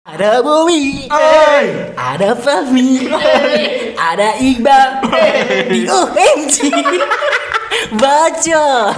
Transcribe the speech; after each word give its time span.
Ada 0.00 0.40
Bowie, 0.40 1.12
ada 1.92 2.32
Fahmi, 2.32 3.04
ada 4.00 4.32
Iqbal 4.40 5.04
di 5.68 5.84
OMG 5.84 6.72
Bacot. 8.00 8.96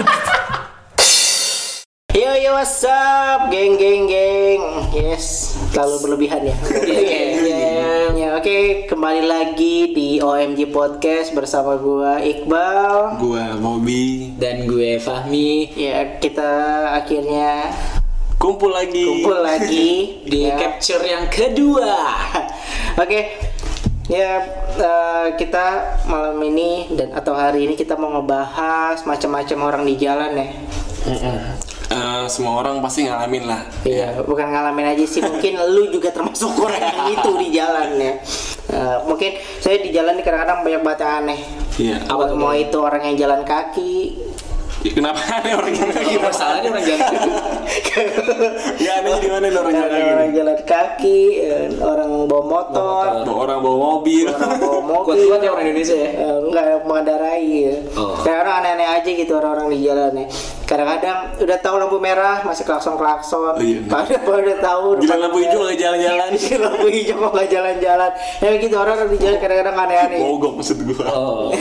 Yo 2.14 2.30
yo 2.38 2.54
what's 2.54 2.86
up? 2.86 3.50
Geng 3.50 3.82
geng 3.82 4.06
geng. 4.06 4.62
Yes 4.94 5.58
terlalu 5.72 5.96
berlebihan 6.06 6.46
ya. 6.46 6.56
Ya, 7.42 8.12
ya, 8.12 8.28
Oke 8.38 8.86
kembali 8.86 9.24
lagi 9.24 9.90
di 9.96 10.08
OMG 10.20 10.70
Podcast 10.70 11.32
bersama 11.32 11.80
gua 11.80 12.20
Iqbal. 12.20 13.18
Gua 13.18 13.58
Bobby. 13.58 14.36
Dan 14.36 14.68
gue 14.68 15.00
Fahmi. 15.00 15.72
Ya 15.74 16.20
kita 16.20 16.52
akhirnya 16.94 17.72
kumpul 18.42 18.74
lagi. 18.74 19.06
kumpul 19.06 19.38
lagi 19.38 19.90
di 20.30 20.50
ya. 20.50 20.58
capture 20.58 21.06
yang 21.06 21.30
kedua. 21.30 21.94
Oke, 23.02 23.38
ya 24.10 24.42
eh, 24.74 25.26
kita 25.38 25.94
malam 26.10 26.42
ini 26.42 26.90
dan 26.98 27.14
atau 27.14 27.38
hari 27.38 27.70
ini 27.70 27.78
kita 27.78 27.94
mau 27.94 28.10
ngebahas 28.18 29.06
macam-macam 29.06 29.58
orang 29.62 29.82
di 29.86 29.94
jalan 29.94 30.34
ya. 30.34 30.48
Eh, 31.92 32.24
semua 32.26 32.58
orang 32.66 32.82
pasti 32.82 33.06
ngalamin 33.06 33.46
lah. 33.46 33.62
Iya, 33.86 34.26
bukan 34.26 34.48
ngalamin 34.48 34.96
aja 34.96 35.04
sih, 35.06 35.22
mungkin 35.22 35.60
lu 35.76 35.92
juga 35.94 36.10
termasuk 36.10 36.50
orang 36.58 36.82
yang 36.82 37.06
itu 37.14 37.30
di 37.38 37.48
jalan 37.54 37.88
ya. 37.94 38.12
Eh, 38.72 38.96
mungkin 39.06 39.38
saya 39.62 39.78
di 39.78 39.94
jalan 39.94 40.18
kadang-kadang 40.18 40.66
banyak 40.66 40.82
banget 40.82 40.98
yang 40.98 41.14
aneh. 41.22 41.40
Iya. 41.78 41.96
Apa 42.10 42.34
mau 42.34 42.56
itu 42.56 42.78
orang 42.80 43.02
yang 43.12 43.16
jalan 43.28 43.42
kaki, 43.44 44.18
Ya, 44.82 44.90
Kenapa 44.92 45.20
aneh 45.38 45.52
orang 45.54 45.72
yang 45.72 45.88
lagi 45.88 46.14
Masalahnya 46.18 46.68
orang 46.70 46.84
jalan. 46.84 47.06
Ya 48.82 48.92
aneh 48.98 49.14
di 49.18 49.28
mana 49.30 49.46
nih 49.46 49.58
orang 49.58 49.72
yang 49.72 49.86
lagi? 49.88 50.02
orang 50.10 50.30
jalan 50.32 50.58
kaki, 50.64 51.20
eh, 51.40 51.66
orang 51.78 52.10
bawa 52.26 52.44
motor, 52.44 53.04
Bawa 53.22 53.38
orang 53.46 53.58
bawa 53.60 53.76
mobil. 53.78 54.26
orang 54.26 54.58
bawa 54.58 54.80
mobil. 54.92 55.06
Kuat-kuat 55.06 55.40
ya 55.40 55.50
orang 55.50 55.64
Indonesia 55.66 55.96
ya. 55.96 56.10
Eh, 56.12 56.36
enggak 56.42 56.64
mengendarai 56.82 57.46
ya. 57.46 57.74
Oh. 57.94 58.18
Kadang-kadang 58.20 58.54
aneh-aneh 58.58 58.88
aja 58.90 59.10
gitu 59.12 59.32
orang-orang 59.32 59.66
di 59.70 59.78
jalan 59.82 60.10
nih. 60.14 60.26
Kadang-kadang 60.72 61.18
udah 61.36 61.58
tahu 61.60 61.74
lampu 61.76 62.00
merah 62.00 62.40
masih 62.48 62.64
klakson-klakson. 62.64 63.52
Oh, 63.52 63.60
iya. 63.60 63.84
Padahal 63.92 64.40
udah 64.40 64.58
tahu 64.58 64.86
Gila 65.04 65.16
lampu 65.20 65.44
hijau 65.44 65.60
nggak 65.60 65.76
jalan-jalan. 65.76 66.30
lampu 66.64 66.86
hijau 66.88 67.16
kok 67.20 67.32
nggak 67.36 67.50
jalan-jalan. 67.52 68.10
Ya 68.40 68.48
gitu 68.56 68.74
orang 68.80 68.96
di 69.12 69.18
jalan 69.20 69.36
kadang-kadang 69.36 69.76
aneh-aneh. 69.76 70.18
Mogok 70.24 70.52
maksud 70.56 70.78
gua. 70.88 71.04
Oh. 71.12 71.52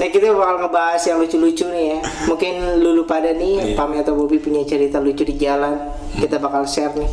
nah 0.00 0.08
kita 0.08 0.32
bakal 0.32 0.56
ngebahas 0.64 1.02
yang 1.04 1.20
lucu-lucu 1.20 1.68
nih 1.68 1.84
ya. 1.92 1.98
Mungkin 2.32 2.52
lulu 2.80 3.04
pada 3.04 3.36
nih, 3.36 3.52
Iya. 3.60 3.76
Pami 3.76 4.00
atau 4.00 4.16
Bobby 4.16 4.40
punya 4.40 4.64
cerita 4.64 4.96
lucu 4.96 5.20
di 5.20 5.36
jalan. 5.36 5.76
Kita 6.20 6.36
bakal 6.36 6.62
share 6.62 6.92
nih. 6.92 7.08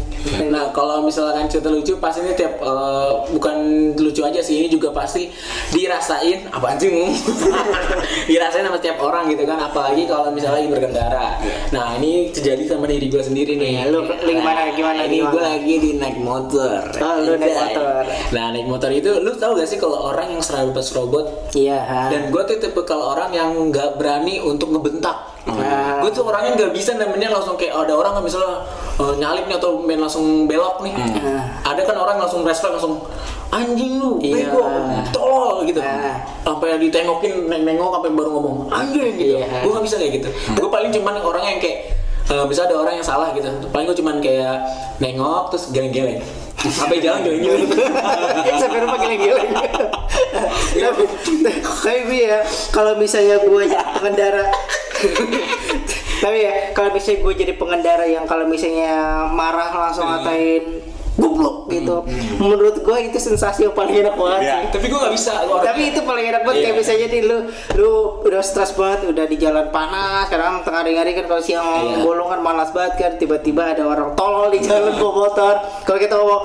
Nah 0.48 0.70
kalau 0.70 1.00
misalkan 1.02 1.48
cerita 1.48 1.68
lucu 1.68 1.96
pasti 1.98 2.20
ini 2.20 2.34
tiap 2.34 2.60
eh, 2.60 3.10
bukan 3.32 3.56
lucu 3.96 4.22
aja 4.22 4.38
sih 4.38 4.60
ini 4.60 4.68
juga 4.68 4.92
pasti 4.92 5.32
dirasain 5.72 6.46
apaan 6.50 6.76
sih 6.76 6.90
Mung? 6.90 7.16
dirasain 8.30 8.62
sama 8.62 8.78
tiap 8.78 9.00
orang 9.00 9.28
gitu 9.28 9.44
kan 9.44 9.58
apalagi 9.58 10.04
kalau 10.04 10.30
misalnya 10.30 10.60
lagi 10.60 10.70
berkendara. 10.70 11.40
Nah 11.72 11.96
ini 11.96 12.30
terjadi 12.30 12.64
sama 12.68 12.86
diri 12.86 13.08
gue 13.08 13.22
sendiri 13.22 13.56
nih. 13.56 13.70
Iya, 13.78 13.84
lu- 13.90 14.04
lu 14.04 14.32
gimana, 14.34 14.72
gimana, 14.72 15.00
Ini 15.06 15.20
gue 15.24 15.42
lagi 15.42 15.74
di 15.78 15.90
naik 15.96 16.18
motor. 16.18 16.82
Oh, 16.94 17.16
lu 17.20 17.34
naik 17.36 17.56
motor. 17.56 18.04
Nah 18.30 18.46
naik 18.52 18.68
motor 18.68 18.90
itu 18.90 19.12
lu 19.18 19.32
tau 19.34 19.54
gak 19.54 19.66
sih 19.66 19.78
kalau 19.78 20.04
orang 20.06 20.28
yang 20.30 20.42
serabut 20.42 20.80
serobot 20.80 21.26
Iya. 21.54 21.80
ha. 21.80 22.02
dan 22.10 22.28
gue 22.28 22.42
tuh 22.44 22.58
tipe 22.58 22.82
kalau 22.84 23.14
orang 23.14 23.32
yang 23.32 23.50
nggak 23.70 23.96
berani 23.96 24.40
untuk 24.40 24.70
ngebentak 24.70 25.37
Ah. 25.48 26.04
gue 26.04 26.12
tuh 26.12 26.28
orangnya 26.28 26.60
nggak 26.60 26.72
bisa 26.76 26.96
namanya 26.96 27.32
langsung 27.32 27.56
kayak 27.56 27.72
ada 27.74 27.94
orang 27.96 28.12
kan 28.14 28.24
misalnya 28.24 28.62
eh, 29.00 29.14
nyalip 29.16 29.46
nih 29.48 29.56
atau 29.56 29.80
main 29.80 29.98
langsung 29.98 30.46
belok 30.46 30.84
nih. 30.84 30.94
Ada 31.64 31.82
kan 31.84 31.96
orang 31.96 32.18
langsung 32.20 32.44
respect 32.44 32.76
langsung 32.76 33.00
anjing 33.48 33.96
lu 33.98 34.20
Iya. 34.20 34.52
bego 34.52 34.62
tolol 35.10 35.64
gitu. 35.64 35.80
Ah. 35.80 36.20
sampai 36.44 36.76
ditengokin 36.80 37.48
neng-nengok 37.48 38.00
sampai 38.00 38.12
baru 38.12 38.30
ngomong 38.34 38.56
anjing 38.68 39.16
gitu. 39.16 39.40
Iya. 39.40 39.64
gue 39.64 39.72
nggak 39.72 39.86
bisa 39.86 39.96
kayak 39.96 40.14
gitu. 40.20 40.30
Gue 40.54 40.68
paling 40.68 40.92
cuman 40.92 41.14
orang 41.20 41.44
yang 41.46 41.60
kayak 41.60 41.78
eh, 42.28 42.46
bisa 42.46 42.68
ada 42.68 42.76
orang 42.76 43.00
yang 43.00 43.08
salah 43.08 43.32
gitu. 43.32 43.48
Paling 43.72 43.86
gue 43.88 43.98
cuman 43.98 44.16
kayak 44.20 44.56
nengok 45.00 45.52
terus 45.52 45.72
geleng-geleng. 45.72 46.20
Sampai 46.58 47.00
jalan 47.00 47.22
geleng-geleng. 47.24 47.70
Sampai 48.62 48.80
rumah 48.82 48.98
geleng-geleng. 48.98 49.52
Tapi 50.78 51.04
tapi 51.88 52.02
Bi, 52.08 52.28
ya 52.28 52.40
kalau 52.70 52.94
misalnya 52.96 53.42
gue 53.42 53.66
pengendara 53.98 54.46
tapi 56.18 56.38
ya 56.40 56.74
kalau 56.74 56.90
misalnya 56.92 57.22
gue 57.22 57.34
jadi 57.38 57.54
pengendara 57.54 58.06
yang 58.06 58.26
kalau 58.26 58.44
misalnya 58.44 58.94
marah 59.28 59.70
langsung 59.72 60.06
ngatain 60.06 60.82
goblok 61.14 61.66
gitu 61.68 62.06
menurut 62.38 62.78
gue 62.78 62.98
itu 63.04 63.18
sensasi 63.18 63.66
yang 63.66 63.74
paling 63.74 63.98
enak 63.98 64.14
banget 64.14 64.40
Iya. 64.40 64.54
sih 64.56 64.70
tapi 64.72 64.86
gue 64.86 65.00
nggak 65.00 65.16
bisa 65.16 65.34
gua 65.44 65.60
tapi 65.60 65.82
itu 65.88 66.00
paling 66.00 66.26
enak 66.28 66.42
banget 66.42 66.58
kayak 66.60 66.70
Iya. 66.70 66.80
misalnya 66.80 67.08
nih 67.08 67.22
lu 67.24 67.38
lu 67.76 67.92
udah 68.22 68.42
stres 68.42 68.74
banget 68.74 69.10
udah 69.10 69.26
di 69.26 69.34
jalan 69.36 69.66
panas 69.68 70.30
sekarang 70.30 70.62
tengah 70.62 70.86
hari 70.86 71.12
kan 71.12 71.26
kalau 71.26 71.42
siang 71.42 71.66
Iya. 71.66 72.02
bolong 72.02 72.30
kan 72.30 72.40
malas 72.40 72.70
banget 72.70 72.94
kan 72.96 73.12
tiba-tiba 73.16 73.74
ada 73.74 73.84
orang 73.84 74.14
tolol 74.14 74.50
di 74.50 74.62
jalan 74.62 74.94
bawa 74.94 75.14
motor 75.24 75.54
kalau 75.84 76.00
kita 76.00 76.14
ngomong 76.14 76.44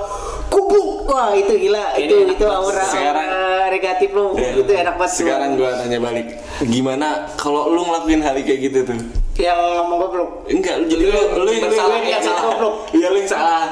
kubuk 0.53 0.89
wah 1.07 1.33
itu 1.33 1.53
gila 1.59 1.97
Ini 1.97 2.05
itu 2.05 2.15
enak 2.19 2.31
itu 2.31 2.45
banget. 2.45 2.61
aura, 2.61 2.85
Sekarang- 2.85 3.29
aura 3.31 3.67
negatif 3.69 4.09
lu 4.13 4.27
Ya. 4.35 4.49
itu 4.55 4.73
enak 4.75 4.95
banget 4.95 5.13
Sekarang 5.15 5.51
gua 5.57 5.71
tanya 5.75 5.99
balik. 5.99 6.27
Gimana 6.63 7.09
kalau 7.35 7.63
lu 7.69 7.81
ngelakuin 7.83 8.21
hal 8.21 8.37
kayak 8.37 8.61
gitu 8.63 8.79
tuh? 8.85 8.99
yang 9.35 9.57
ngomong 9.57 9.97
goblok 9.99 10.31
Enggak, 10.47 10.77
lu 10.77 10.85
jadi 10.87 11.05
lu, 11.09 11.13
lu 11.41 11.51
yang 11.51 11.65
lu 11.65 12.05
yang 12.05 12.21
salah. 12.21 12.45
goblok. 12.53 12.75
Iya 12.93 13.07
lu 13.09 13.17
yang 13.17 13.31
salah. 13.31 13.65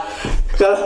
Kalau 0.60 0.76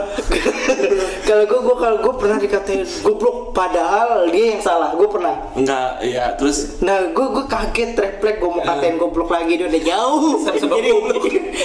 kalau 1.27 1.43
gue 1.43 1.59
gue 1.59 1.75
kalau 1.75 1.97
gue 1.99 2.13
pernah 2.15 2.37
dikatain 2.39 2.87
goblok 3.03 3.51
padahal 3.51 4.31
dia 4.31 4.55
yang 4.55 4.61
salah 4.63 4.95
gue 4.95 5.03
pernah 5.03 5.35
Enggak, 5.51 5.99
iya 5.99 6.31
terus 6.39 6.79
Nah, 6.79 7.11
gue 7.11 7.25
gue 7.35 7.45
kaget 7.49 7.91
refleks 7.97 8.39
gue 8.39 8.49
mau 8.51 8.63
katain 8.63 8.95
goblok 8.95 9.27
lagi 9.31 9.57
dia 9.59 9.67
udah 9.67 9.81
jauh. 9.83 10.39
Jadi 10.61 10.89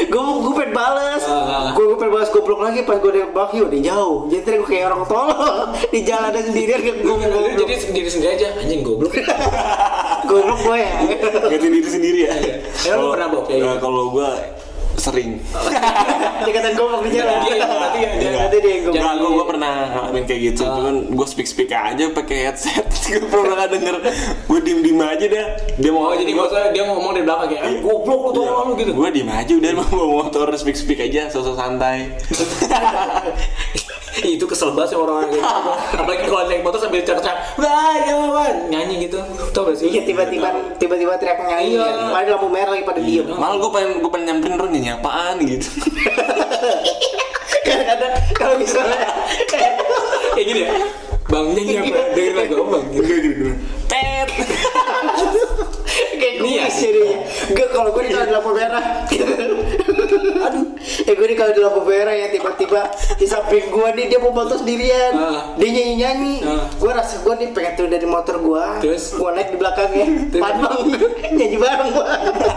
gue 0.08 0.20
gue 0.44 0.52
pengen 0.56 0.72
balas, 0.72 1.22
Ah. 1.28 1.70
gue 1.76 1.84
gue 1.86 1.98
pengen 1.98 2.14
balas 2.18 2.30
goblok 2.32 2.60
lagi 2.62 2.82
pas 2.82 2.96
gue 2.98 3.10
udah 3.10 3.26
bak 3.30 3.52
udah 3.54 3.80
jauh. 3.82 4.16
Jadi 4.26 4.58
gue 4.58 4.68
kayak 4.68 4.84
orang 4.90 5.02
tolol 5.06 5.70
di 5.92 6.00
jalan 6.02 6.30
ada 6.32 6.40
sendirian 6.40 6.82
gue 6.82 6.98
goblok. 7.04 7.54
jadi 7.58 7.74
sendiri 7.78 8.08
sendiri 8.08 8.30
aja 8.34 8.48
anjing 8.58 8.82
goblok 8.82 9.12
Goblok 10.26 10.60
gue 10.62 10.78
ya. 10.78 10.92
ganti 11.50 11.66
diri 11.68 11.90
sendiri 11.90 12.20
ya. 12.26 12.34
Lu 12.96 13.12
pernah, 13.12 13.28
Bob, 13.28 13.44
kayak 13.50 13.58
eh, 13.58 13.66
gitu? 13.66 13.78
Kalau 13.82 14.04
gua 14.14 14.30
sering. 15.00 15.40
Dikatain 16.44 16.74
goblok 16.76 17.08
di 17.08 17.16
jalan. 17.16 17.40
Dia 17.42 17.54
yang 17.56 17.70
berarti 17.72 17.98
ya, 17.98 18.10
dia. 18.20 18.30
Berarti 18.36 18.56
dia 18.60 18.72
yang. 18.76 18.84
Enggak, 18.92 19.12
gue 19.16 19.30
gue 19.32 19.46
pernah 19.48 19.72
ngalamin 19.90 20.24
kayak 20.28 20.40
gitu. 20.52 20.62
Cuman 20.68 20.96
gue 21.16 21.26
speak 21.26 21.48
speak 21.48 21.70
aja 21.72 22.04
pakai 22.12 22.36
headset. 22.48 22.86
gue 23.08 23.28
pernah 23.28 23.56
nggak 23.56 23.70
denger. 23.72 23.94
Gue 24.46 24.58
diem 24.60 24.80
diem 24.84 25.00
aja 25.00 25.26
dah. 25.26 25.46
Dia 25.80 25.90
mau 25.90 26.12
oh 26.12 26.14
jadi 26.14 26.32
maksudnya 26.36 26.68
dia 26.70 26.82
ngomong 26.84 27.12
di 27.16 27.22
belakang 27.24 27.48
kayak 27.56 27.80
goblok 27.80 28.20
lu 28.20 28.30
tolong 28.36 28.66
lu 28.70 28.74
gitu 28.78 28.92
Gue 28.92 29.08
diem 29.10 29.30
aja 29.32 29.52
udah 29.56 29.70
mau 29.80 29.88
bawa 29.88 30.12
motor 30.28 30.46
speak 30.54 30.76
speak 30.76 31.00
aja 31.00 31.32
sosok 31.32 31.56
santai. 31.56 32.14
itu 34.20 34.44
kesel 34.44 34.74
banget 34.74 34.92
sih 34.92 34.98
orang-orang 34.98 35.30
gitu 35.30 35.46
apalagi 35.94 36.22
kalau 36.26 36.42
naik 36.44 36.62
motor 36.62 36.78
sambil 36.78 37.00
cercak 37.00 37.36
wah 37.54 37.94
ya 37.96 38.14
wah 38.16 38.50
nyanyi 38.66 39.06
gitu 39.06 39.18
tau 39.50 39.66
gak 39.66 39.76
sih 39.76 39.86
Iya 39.88 40.02
tiba-tiba 40.02 40.48
tiba-tiba 40.76 41.14
teriak 41.14 41.38
nyanyi. 41.40 41.74
Iya. 41.74 41.86
kan. 41.86 42.10
Padahal 42.10 42.30
lampu 42.34 42.48
merah 42.48 42.70
lagi 42.70 42.84
pada 42.84 43.00
diem. 43.00 43.26
Malah 43.26 43.56
gue 43.56 43.70
pengen 43.70 43.90
gue 43.98 44.10
pengen 44.10 44.26
nyamperin 44.28 44.56
Ron 44.56 44.70
nyanyi 44.70 44.90
apaan 44.92 45.36
gitu. 45.40 45.68
Kadang-kadang 47.60 48.12
kalau 48.34 48.54
misalnya 48.56 48.98
kayak 50.34 50.46
gini 50.46 50.60
ya 50.64 50.70
bang 51.26 51.46
nyanyi 51.54 51.74
apa 51.78 52.00
dengerin 52.10 52.34
lagu 52.34 52.54
apa 52.56 52.68
bang 52.72 52.84
gitu 52.90 53.48
Tet. 53.86 54.28
kayak 56.18 56.34
gue 56.38 56.42
Nih 56.42 56.54
ya. 56.56 56.66
jadinya 56.66 57.18
Gak 57.50 57.68
kalau 57.70 57.90
gue 57.90 58.02
di 58.02 58.12
lampu 58.14 58.50
merah 58.50 58.84
Eh 61.02 61.12
gue 61.12 61.26
di 61.26 61.34
kalau 61.34 61.50
di 61.50 61.58
lampu 61.58 61.80
merah 61.82 62.12
ya 62.12 62.28
tiba-tiba 62.28 62.82
Di 63.14 63.24
samping 63.24 63.68
gue 63.68 63.88
nih 63.94 64.06
dia 64.06 64.18
mau 64.18 64.30
motor 64.30 64.56
sendirian 64.56 65.12
Ah. 65.12 65.40
Dia 65.54 65.68
nyanyi-nyanyi 65.70 66.34
Ah. 66.42 66.66
Gue 66.72 66.90
rasa 66.90 67.20
gue 67.20 67.34
nih 67.36 67.48
pengen 67.50 67.72
turun 67.74 67.90
dari 67.90 68.04
motor 68.04 68.36
gue 68.36 68.64
Terus? 68.80 69.12
Gue 69.12 69.30
naik 69.30 69.48
di 69.50 69.58
belakangnya? 69.58 70.06
Padang 70.42 70.84
Nyanyi 71.30 71.56
bareng 71.56 71.88
gue 71.90 72.06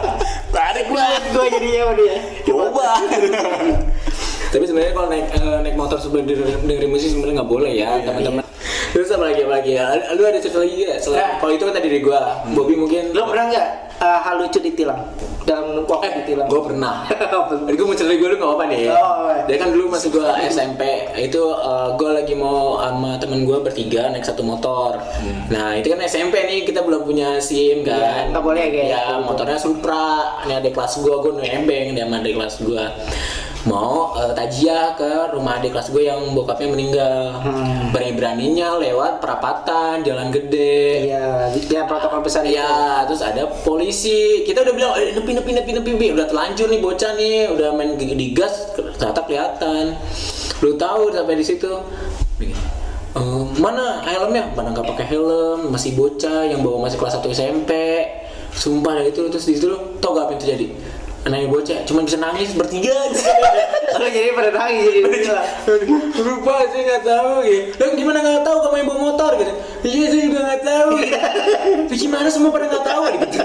Tarik 0.54 0.88
Banget 0.88 1.24
gue 1.30 1.45
jadinya 1.50 1.81
sama 1.81 1.94
dia 1.95 2.16
Coba. 2.44 2.88
tapi 4.54 4.69
sebenarnya 4.69 4.94
kalau 4.94 5.10
naik 5.10 5.25
eh, 5.34 5.57
naik 5.62 5.74
motor 5.74 5.98
sebelum 5.98 6.30
dengerin, 6.30 6.62
dengerin 6.62 6.92
musik 6.94 7.10
sebenarnya 7.10 7.42
nggak 7.42 7.50
boleh 7.50 7.72
ya 7.74 7.89
teman-teman 8.06 8.43
terus 8.94 9.10
apa 9.10 9.25
lagi 9.25 9.42
apa 9.42 9.54
lagi? 9.57 9.72
Ya 9.74 9.86
lu 10.13 10.22
ada 10.22 10.38
cerita 10.38 10.62
lagi 10.62 10.86
gak 10.86 11.01
selain 11.01 11.18
Ya. 11.18 11.28
kalau 11.42 11.51
itu 11.51 11.63
kan 11.66 11.74
tadi 11.74 11.88
dari 11.90 12.01
gua. 12.01 12.45
Bobby 12.54 12.78
mungkin 12.78 13.10
Lo 13.12 13.25
pernah 13.25 13.50
gak 13.50 13.68
uh, 13.98 14.19
hal 14.22 14.36
lucu 14.38 14.62
ditilang? 14.62 15.01
Dalam 15.44 15.84
waktu 15.84 16.06
eh 16.07 16.13
ditilang 16.24 16.48
gua 16.48 16.62
pernah. 16.62 16.95
Jadi 17.68 17.74
gue 17.74 17.84
mau 17.84 17.98
cerita 17.98 18.13
gue 18.13 18.30
dulu 18.30 18.38
gak 18.38 18.50
apa-apa 18.54 18.66
nih. 18.69 18.81
Oh, 18.88 19.28
iya. 19.28 19.44
Dia 19.50 19.57
kan 19.57 19.69
dulu 19.74 19.86
masih 19.92 20.07
gue 20.07 20.24
SMP 20.48 20.81
Itu 21.19 21.42
gue 21.98 22.10
lagi 22.13 22.34
mau 22.38 22.78
sama 22.80 23.18
temen 23.18 23.44
gue 23.44 23.57
bertiga 23.60 24.13
naik 24.13 24.24
satu 24.24 24.45
motor. 24.45 25.01
Nah 25.50 25.74
itu 25.74 25.89
kan 25.89 26.00
SMP 26.06 26.38
nih 26.46 26.63
kita 26.63 26.86
belum 26.86 27.04
punya 27.04 27.42
SIM 27.42 27.81
Iya, 27.81 27.98
kan 27.98 28.24
nggak 28.31 28.44
boleh 28.46 28.63
kayak 28.69 28.88
Ya 28.94 29.01
motornya 29.19 29.57
Supra. 29.57 30.39
Ini 30.46 30.62
ada 30.62 30.69
kelas 30.69 31.01
gue, 31.01 31.12
gue 31.12 31.34
nebeng 31.42 31.98
dia 31.98 32.06
sama 32.06 32.22
adik 32.22 32.38
kelas 32.38 32.56
gue 32.62 32.84
mau 33.63 34.12
eh, 34.19 34.31
tajia 34.36 34.92
ke 35.00 35.31
rumah 35.31 35.60
adik 35.60 35.71
kelas 35.71 35.89
gue 35.92 36.04
yang 36.04 36.19
bokapnya 36.36 36.68
meninggal. 36.68 37.39
Berani-beraninya 37.95 38.80
lewat 38.80 39.24
perapatan, 39.24 40.04
jalan 40.04 40.27
gede. 40.31 41.07
Iya, 41.07 41.51
dia 41.56 41.81
protokol 41.88 42.24
besar 42.24 42.44
itu. 42.44 42.60
Iya, 42.60 43.07
terus 43.07 43.24
ada 43.24 43.48
polisi. 43.63 44.44
Kita 44.44 44.68
udah 44.68 44.74
bilang, 44.75 44.92
eh, 45.00 45.15
nepi, 45.15 45.31
nepi, 45.31 45.51
nepi, 45.56 45.71
nepi, 45.80 45.89
nepi. 45.95 46.07
udah 46.12 46.27
telanjur 46.27 46.68
nih 46.68 46.81
bocah 46.83 47.12
nih, 47.15 47.39
udah 47.56 47.69
main 47.75 47.95
di 47.95 48.27
gas, 48.36 48.75
ternyata 48.75 49.24
kelihatan. 49.24 49.95
Lu 50.60 50.75
tahu 50.75 51.12
sampai 51.12 51.36
di 51.39 51.45
situ. 51.45 51.71
Begini, 52.36 52.60
"Eh, 53.15 53.44
mana 53.63 54.04
helmnya? 54.04 54.51
Mana 54.56 54.75
nggak 54.75 54.88
pakai 54.92 55.06
helm, 55.15 55.71
masih 55.71 55.95
bocah 55.95 56.44
yang 56.44 56.60
bawa 56.60 56.88
masih 56.88 57.00
kelas 57.00 57.19
1 57.19 57.31
SMP. 57.31 57.71
Sumpah 58.54 59.01
dari 59.01 59.10
itu 59.10 59.25
terus 59.33 59.50
di 59.50 59.57
situ 59.57 59.74
tau 59.98 60.13
gak 60.13 60.30
apa 60.30 60.31
yang 60.38 60.42
terjadi? 60.45 60.68
Anaknya 61.24 61.48
bocah, 61.48 61.80
cuma 61.88 62.04
bisa 62.04 62.20
nangis 62.20 62.52
bertiga 62.52 62.92
aja. 62.92 63.31
Kalau 63.96 64.10
jadi 64.16 64.36
pada 64.36 64.52
nangis. 64.52 64.92
Jadi 64.92 65.00
bilang. 65.08 65.46
lupa 66.20 66.68
saya 66.68 66.84
nggak 66.84 67.04
tahu 67.08 67.34
ya 67.48 67.60
Lah 67.80 67.88
gimana 67.96 68.18
nggak 68.20 68.44
tahu? 68.44 68.58
Kamu 68.60 68.75
yang 68.75 68.88
bawa 68.92 69.00
motor 69.00 69.31
gitu. 69.40 69.54
Iya 69.88 70.06
saya 70.12 70.22
juga 70.28 70.40
nggak 70.44 70.62
tahu 70.68 70.90
gitu. 71.00 71.18
gimana? 71.96 72.28
Semua 72.28 72.52
pada 72.52 72.66
nggak 72.68 72.86
tahu 72.86 73.04
gitu. 73.24 73.38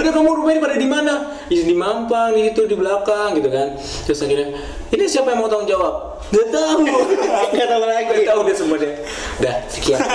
Udah 0.00 0.10
kamu 0.14 0.28
rumahnya 0.30 0.60
pada 0.62 0.76
di 0.78 0.86
mana? 0.86 1.14
Di 1.50 1.66
di 1.66 1.74
Mampang 1.74 2.38
di 2.38 2.54
itu 2.54 2.62
di 2.70 2.76
belakang 2.78 3.34
gitu 3.34 3.50
kan. 3.50 3.74
Terus 4.06 4.22
akhirnya 4.22 4.48
ini 4.94 5.04
siapa 5.10 5.34
yang 5.34 5.42
mau 5.42 5.50
tanggung 5.50 5.66
jawab 5.66 6.09
nggak 6.30 6.48
tahu 6.48 6.82
Nggak 7.52 7.68
tahu 7.68 7.84
lagi. 7.84 8.06
nggak 8.06 8.28
tahu 8.28 8.40
deh 8.42 8.54
semua 8.54 8.76
deh 8.76 8.94
dah 9.38 9.54
sekian 9.66 9.98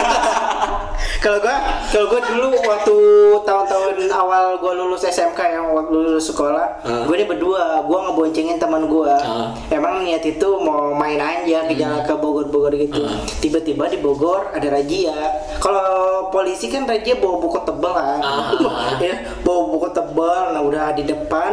Kalau 1.16 1.42
gua, 1.42 1.58
kalau 1.90 2.06
gua 2.06 2.22
dulu 2.22 2.54
waktu 2.54 2.96
tahun-tahun 3.42 3.98
awal 4.08 4.62
gua 4.62 4.78
lulus 4.78 5.02
SMK 5.02 5.40
yang 5.50 5.74
waktu 5.74 5.90
lulus 5.92 6.30
sekolah, 6.30 6.86
Ah. 6.86 7.02
gua 7.02 7.16
ini 7.18 7.26
berdua, 7.26 7.82
gua 7.82 8.06
ngeboncengin 8.06 8.62
teman 8.62 8.86
gua. 8.86 9.18
Ah. 9.18 9.50
Emang 9.68 10.06
niat 10.06 10.22
itu 10.22 10.46
mau 10.56 10.94
main 10.94 11.18
aja 11.18 11.66
ke 11.66 11.74
jalan 11.74 12.06
ke 12.06 12.14
Bogor-Bogor 12.14 12.78
gitu. 12.78 13.02
Tiba-tiba 13.42 13.90
di 13.90 13.98
Bogor 13.98 14.54
ada 14.54 14.70
razia. 14.70 15.18
Kalau 15.58 15.90
polisi 16.30 16.70
kan 16.70 16.86
razia 16.86 17.18
bawa 17.18 17.42
buku 17.42 17.58
tebal 17.60 17.94
kan. 17.96 18.20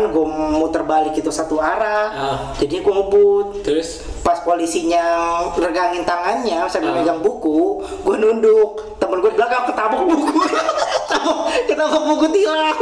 Depan 0.02 0.14
gua 0.14 0.26
muter 0.58 0.82
balik 0.82 1.14
itu 1.14 1.30
satu 1.30 1.62
arah. 1.62 2.06
Ah. 2.10 2.38
Jadi 2.58 2.82
gua 2.82 3.02
ngebut. 3.02 3.62
Terus? 3.62 4.02
Pas 4.22 4.38
polisinya 4.42 5.02
regangin 5.54 6.02
tangannya 6.02 6.66
sambil 6.66 6.94
Ah. 6.94 6.96
megang 6.98 7.20
buku 7.22 7.82
gue 8.02 8.16
nunduk. 8.18 8.98
Temen 8.98 9.18
gue 9.18 9.32
belakang 9.34 9.66
ketabuk 9.66 10.02
buku. 10.06 10.38
Ketabuk 11.68 12.02
buku 12.06 12.26
tilang. 12.30 12.78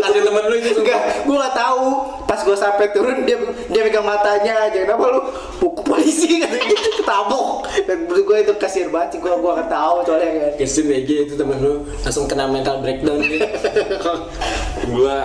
Kasih 0.00 0.22
temen 0.24 0.44
lu 0.48 0.56
itu 0.56 0.80
enggak 0.80 1.00
gue 1.24 1.36
gak 1.36 1.54
tahu. 1.56 1.84
Pas 2.24 2.40
gue 2.40 2.56
sampai 2.56 2.86
turun 2.92 3.28
dia 3.28 3.36
dia 3.68 3.80
megang 3.84 4.04
matanya 4.04 4.68
aja. 4.68 4.78
Kenapa 4.88 5.04
lu 5.08 5.19
buku 5.60 5.80
polisi 5.84 6.28
katanya 6.40 6.66
gitu 6.72 6.88
ketabuk 7.04 7.68
dan 7.84 7.96
menurut 8.08 8.24
gue 8.24 8.36
itu 8.48 8.52
kasir 8.56 8.86
banget 8.88 9.20
gue 9.20 9.28
gue 9.28 9.52
gak 9.60 9.70
tahu 9.70 9.96
soalnya 10.08 10.28
kan. 10.32 10.52
Kirsten 10.56 10.84
BG 10.88 11.10
itu 11.28 11.34
temen 11.36 11.60
lu. 11.60 11.84
Langsung 12.02 12.24
kena 12.26 12.48
mental 12.48 12.80
breakdown 12.80 13.20
gitu. 13.22 13.44
Gua 14.96 15.16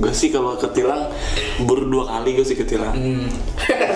gue 0.00 0.12
sih 0.16 0.32
kalau 0.32 0.56
ketilang 0.56 1.12
baru 1.68 1.84
dua 1.84 2.04
kali 2.08 2.36
gue 2.36 2.46
sih 2.46 2.56
ketilang. 2.56 2.92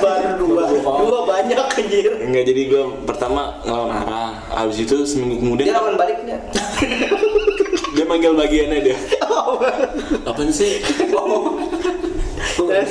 baru 0.01 0.33
dua. 0.41 0.63
Dua 0.81 1.21
banyak 1.25 1.61
anjir. 1.61 2.13
Enggak 2.25 2.45
jadi 2.49 2.63
gue 2.69 2.83
pertama 3.05 3.61
ngelawan 3.65 3.93
arah, 4.05 4.31
habis 4.53 4.85
itu 4.85 5.05
seminggu 5.05 5.41
kemudian 5.41 5.73
dia 5.73 5.77
lawan 5.77 5.97
balik 5.97 6.21
nggak? 6.25 6.41
Dia 7.95 8.05
manggil 8.05 8.37
bagiannya 8.37 8.79
dia. 8.85 8.99
Apaan 10.29 10.51
sih? 10.53 10.81
Oh. 11.17 11.57
Terus? 12.55 12.91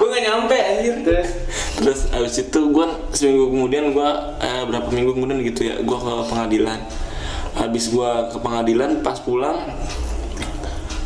gue 0.00 0.08
gak 0.08 0.24
nyampe 0.24 0.56
anjir. 0.56 0.94
terus 1.04 1.28
Terus 1.74 2.00
habis 2.12 2.34
itu 2.40 2.60
gue 2.72 2.86
seminggu 3.12 3.44
kemudian 3.52 3.92
gue 3.92 4.10
eh, 4.40 4.62
berapa 4.64 4.88
minggu 4.88 5.12
kemudian 5.16 5.38
gitu 5.44 5.68
ya 5.68 5.74
gue 5.80 5.98
ke 5.98 6.12
pengadilan. 6.32 6.80
Habis 7.54 7.92
gue 7.92 8.10
ke 8.34 8.36
pengadilan 8.40 9.04
pas 9.04 9.20
pulang 9.20 9.58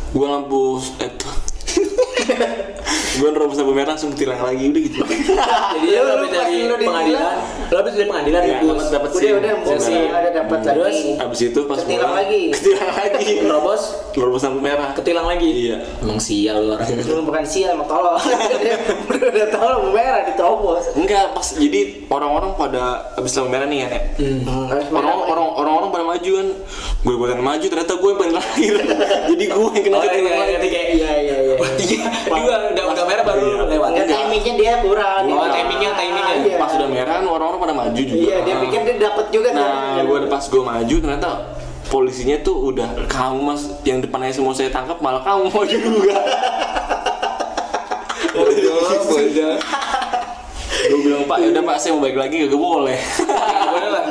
gue 0.09 0.25
lampu 0.25 0.81
eh 1.05 1.11
tuh 1.21 1.29
gue 3.19 3.29
nerobos 3.29 3.57
lampu 3.57 3.73
merah 3.73 3.91
langsung 3.91 4.11
tilang 4.11 4.39
lagi 4.39 4.63
udah 4.65 4.81
gitu. 4.81 4.99
Jadi 5.75 5.87
Lu- 5.89 5.99
lu 5.99 6.11
habis 6.15 6.31
dari 6.31 6.55
pengadilan, 6.81 7.35
lu 7.67 7.75
habis 7.75 7.93
dari 7.93 8.07
pengadilan 8.07 8.41
Ya, 8.41 8.57
dapat 8.57 8.85
dapat 8.89 9.09
udah 9.09 9.19
sih. 9.19 9.31
udah 9.33 9.53
mau 9.57 9.75
Sih. 9.77 10.03
ada 10.07 10.29
dapat 10.33 10.59
Terus? 10.61 10.79
lagi 10.87 11.09
Habis 11.17 11.39
itu 11.43 11.59
pas 11.61 11.77
Ketilang 11.77 11.99
pulang 11.99 12.13
lagi. 12.15 12.41
ketilang 12.55 12.89
lagi. 12.89 13.33
Nerobos, 13.41 13.81
nerobos 14.13 14.41
lampu 14.41 14.59
merah. 14.61 14.89
ketilang 14.93 15.27
lagi. 15.27 15.49
Iya. 15.67 15.77
Emang 15.99 16.19
sial 16.19 16.57
lu 16.61 16.71
orang. 16.73 16.87
Lu 16.97 17.21
bukan 17.21 17.43
sial 17.43 17.69
emang 17.71 17.85
tolol 17.85 18.15
udah 19.09 19.27
udah 19.29 19.47
tolol 19.49 19.71
lampu 19.75 19.89
merah 19.91 20.21
ditobos 20.23 20.83
Enggak 20.93 21.25
pas 21.31 21.47
jadi 21.51 21.79
orang-orang 22.07 22.51
pada 22.55 22.81
habis 23.13 23.31
lampu 23.33 23.49
merah 23.49 23.67
nih 23.67 23.79
ya. 23.81 23.89
Hmm, 24.17 24.39
orang-orang 24.89 25.48
maju 26.09 26.31
kan. 26.33 26.47
Gue 26.99 27.13
buatan 27.15 27.39
maju 27.39 27.65
ternyata 27.65 27.93
gue 27.93 28.09
yang 28.09 28.17
paling 28.17 28.33
terakhir. 28.33 28.73
jadi 29.29 29.43
gue 29.45 29.69
yang 29.69 29.83
kena 29.85 29.95
Oh 29.95 30.03
iya, 30.03 30.13
iya, 30.15 30.33
ngerti 30.49 30.67
kayak 30.67 30.87
iya 30.89 31.11
iya 31.15 31.37
iya 31.39 31.55
Iya, 31.79 31.99
juga 32.29 32.55
udah 32.71 32.85
udah 32.89 33.05
merah 33.05 33.23
baru 33.23 33.41
Iya. 33.41 33.63
lewat. 33.69 33.89
Enggak 33.89 34.07
timingnya 34.09 34.53
dia 34.55 34.73
kurang 34.79 35.23
Oh, 35.29 35.47
timingnya, 35.47 35.89
timingnya. 35.93 36.35
Iya. 36.43 36.57
Pas 36.57 36.71
udah 36.73 36.89
merah 36.89 37.13
kan 37.15 37.25
orang-orang 37.25 37.59
pada 37.61 37.75
maju 37.75 38.01
juga. 38.01 38.19
Iya, 38.19 38.37
dia 38.41 38.55
pikir 38.59 38.79
dia 38.83 38.95
dapat 38.99 39.25
juga 39.29 39.47
Nah, 39.51 40.01
gue 40.01 40.19
pas 40.25 40.43
gue 40.43 40.63
maju 40.63 40.95
ternyata 40.99 41.29
polisinya 41.87 42.37
tuh 42.39 42.69
udah 42.69 42.89
kamu 43.07 43.39
mas 43.43 43.61
yang 43.81 43.97
depannya 43.97 44.29
semua 44.29 44.53
saya 44.53 44.69
tangkap 44.69 44.97
malah 44.99 45.21
kamu 45.21 45.49
maju 45.55 45.77
juga. 45.77 46.15
Bodoh, 48.29 48.77
bodoh. 49.05 49.55
Gue 50.79 50.99
bilang 51.03 51.23
pak 51.27 51.37
udah 51.43 51.63
pak 51.65 51.77
saya 51.81 51.91
mau 51.97 52.01
balik 52.07 52.17
lagi 52.17 52.35
gak 52.47 52.55
boleh. 52.55 52.99
Boleh 53.69 53.89
lah. 53.91 54.03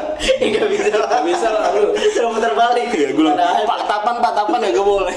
Enggak 0.43 0.67
bisa 0.69 0.89
lah. 0.93 1.09
Nggak 1.09 1.25
bisa 1.25 1.49
lah, 1.49 1.65
lu. 1.73 1.89
Suruh 2.13 2.31
putar 2.37 2.53
balik. 2.53 2.89
ya 2.93 3.09
gue 3.15 3.17
bilang 3.17 3.37
pak 3.39 3.81
tapan 3.89 4.15
pak 4.21 4.33
tapan 4.37 4.59
ya 4.67 4.71
gak 4.77 4.87
boleh. 4.87 5.17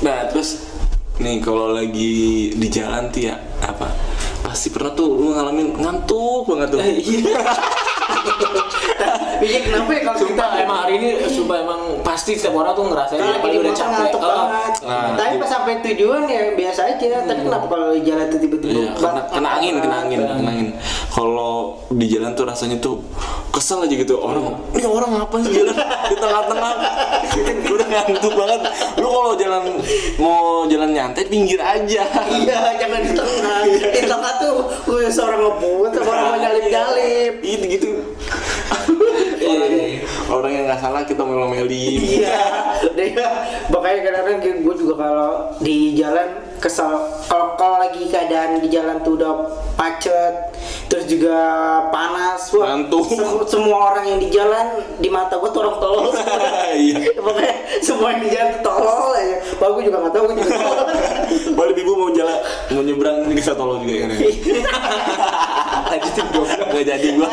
nah 0.00 0.18
terus 0.32 0.50
nih 1.20 1.36
kalau 1.44 1.76
lagi 1.76 2.48
di 2.56 2.68
jalan 2.72 3.12
tuh 3.12 3.28
ya 3.28 3.36
apa 3.60 3.92
pasti 4.40 4.72
pernah 4.72 4.96
tuh 4.96 5.20
lu 5.20 5.36
ngalamin 5.36 5.76
ngantuk 5.76 6.48
banget 6.48 6.68
tuh. 6.72 6.80
Iya 9.40 9.58
kenapa 9.64 9.90
ya 9.96 10.00
kalau 10.04 10.18
kita 10.20 10.28
Sumpah 10.30 10.48
emang 10.60 10.78
hari 10.84 10.92
ini 11.00 11.08
sumpah 11.28 11.56
emang 11.64 11.80
pasti 12.04 12.32
setiap 12.36 12.60
orang 12.60 12.72
tuh 12.76 12.84
ngerasain 12.92 13.20
kalau 13.20 13.40
lagi 13.40 13.58
udah 13.60 13.74
capek. 13.74 14.12
banget. 14.20 14.72
Nah, 14.84 15.08
Tapi 15.16 15.34
pas 15.40 15.48
sampai 15.48 15.72
tujuan 15.84 16.22
ya 16.28 16.40
biasa 16.56 16.80
aja. 16.96 17.08
Tapi 17.24 17.40
kenapa 17.44 17.66
kalau 17.68 17.86
di 17.96 18.02
jalan 18.04 18.26
tuh 18.28 18.38
tiba-tiba 18.40 18.70
Iya, 18.70 18.90
kena, 18.96 19.22
kena 19.32 19.48
angin, 19.58 19.74
kena 19.80 19.96
angin, 20.04 20.18
kena 20.24 20.50
angin. 20.50 20.68
Kalau 21.10 21.80
di 21.88 22.06
jalan 22.06 22.30
tuh 22.36 22.44
rasanya 22.44 22.76
tuh 22.78 23.00
kesel 23.50 23.82
aja 23.82 23.94
gitu 23.96 24.14
orang, 24.22 24.54
ini 24.78 24.86
orang 24.86 25.10
ngapain 25.10 25.42
sih 25.42 25.52
jalan 25.58 25.74
di 26.06 26.16
tengah-tengah? 26.16 26.72
Udah 27.74 27.88
ngantuk 27.90 28.32
banget. 28.36 28.60
Lu 29.00 29.08
kalau 29.10 29.32
jalan 29.34 29.62
mau 30.20 30.68
jalan 30.68 30.90
nyantai 30.94 31.24
pinggir 31.26 31.58
aja. 31.58 32.02
Iya, 32.30 32.58
jangan 32.78 33.00
di 33.02 33.10
tengah. 33.16 33.58
Di 33.66 34.02
tengah 34.06 34.32
tuh 34.38 34.54
gue 34.86 35.10
seorang 35.10 35.40
ngebut, 35.40 35.90
sama 35.96 36.08
orang 36.12 36.24
mau 36.28 36.38
nyalip-nyalip. 36.38 37.32
Itu 37.42 37.64
gitu. 37.66 37.88
Orang, 40.30 40.50
yang 40.54 40.64
nggak 40.70 40.80
salah 40.80 41.02
kita 41.02 41.22
melomeli. 41.26 41.98
Iya, 42.22 42.38
ya. 42.94 43.28
Makanya 43.68 44.00
kadang-kadang 44.06 44.62
gue 44.62 44.74
juga 44.78 44.94
kalau 44.96 45.30
di 45.58 45.98
jalan 45.98 46.28
kesal. 46.62 47.08
Kalau 47.26 47.56
kalau 47.56 47.80
lagi 47.80 48.06
keadaan 48.06 48.60
di 48.60 48.68
jalan 48.70 49.00
tuh 49.02 49.16
udah 49.18 49.32
macet, 49.74 50.52
terus 50.86 51.08
juga 51.08 51.36
panas, 51.90 52.52
wah. 52.54 52.76
Sem- 52.76 53.46
semua 53.48 53.92
orang 53.92 54.04
yang 54.06 54.18
di 54.20 54.28
jalan 54.30 54.78
di 55.00 55.08
mata 55.08 55.36
gue 55.40 55.50
tuh 55.50 55.60
orang 55.66 55.76
tolol. 55.82 56.08
Iya. 56.70 57.18
Pokoknya 57.18 57.82
semua 57.82 58.14
yang 58.14 58.22
di 58.22 58.30
jalan 58.30 58.50
tuh 58.54 58.62
tolol 58.62 59.10
aja. 59.18 59.36
Wah 59.58 59.68
gue 59.74 59.82
juga 59.90 59.96
nggak 60.06 60.12
tahu, 60.14 60.22
gue 60.30 60.36
juga 60.38 60.54
tolol. 60.54 60.86
Balik 61.58 61.76
ibu 61.82 61.92
mau 61.98 62.10
jalan 62.14 62.38
mau 62.70 62.82
nyebrang 62.86 63.16
ini 63.26 63.34
bisa 63.34 63.52
tolong 63.58 63.82
juga 63.82 64.06
kan. 64.06 64.10
Lanjutin 65.90 66.26
dong. 66.30 66.46
Gak 66.46 66.84
jadi 66.86 67.08
gua. 67.18 67.30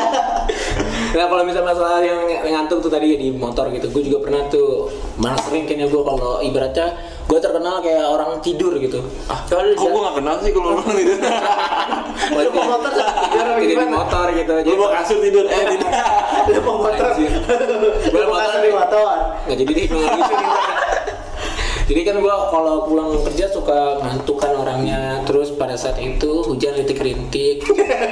Nah 1.08 1.24
kalau 1.24 1.42
misalnya 1.44 1.72
masalah 1.72 2.04
yang 2.04 2.20
ngantuk 2.28 2.84
tuh 2.84 2.90
tadi 2.92 3.16
di 3.16 3.28
motor 3.32 3.72
gitu, 3.72 3.88
gue 3.88 4.02
juga 4.12 4.18
pernah 4.28 4.44
tuh 4.52 4.92
malah 5.16 5.40
sering 5.40 5.64
kayaknya 5.64 5.88
gue 5.88 6.02
kalau 6.04 6.44
ibaratnya 6.44 7.00
gue 7.28 7.38
terkenal 7.40 7.80
kayak 7.80 8.04
orang 8.08 8.40
tidur 8.44 8.72
gitu. 8.80 9.00
Ah, 9.28 9.40
Kalau 9.48 9.68
kok 9.76 9.88
gua 9.92 10.00
gak 10.08 10.16
kenal 10.20 10.34
sih 10.40 10.52
kalau 10.52 10.80
orang 10.80 10.96
itu. 10.96 11.12
Lu 12.44 12.50
mau 12.56 12.64
motor 12.76 12.92
tidur 12.92 13.46
Jadi 13.56 13.64
di 13.68 13.86
motor 13.88 14.26
gitu. 14.32 14.52
Lu 14.64 14.74
mau 14.80 14.90
kasur 14.96 15.18
tidur 15.20 15.44
eh 15.44 15.62
tidur. 15.76 15.90
Lu 16.48 16.60
mau 16.64 16.76
motor? 16.88 17.08
Lu 18.12 18.24
mau 18.24 18.36
kasih 18.40 18.60
di 18.64 18.70
motor? 18.72 19.16
Nggak 19.44 19.56
jadi 19.64 19.72
deh, 19.76 19.86
nih. 19.92 20.08
Jadi 21.88 22.00
kan 22.04 22.16
gua 22.20 22.52
kalau 22.52 22.84
pulang 22.84 23.16
kerja 23.24 23.48
suka 23.48 23.96
ngantuk 24.04 24.36
kan 24.36 24.52
orangnya 24.52 25.24
Terus 25.24 25.56
pada 25.56 25.72
saat 25.72 25.96
itu 25.96 26.44
hujan 26.44 26.76
rintik-rintik 26.76 27.64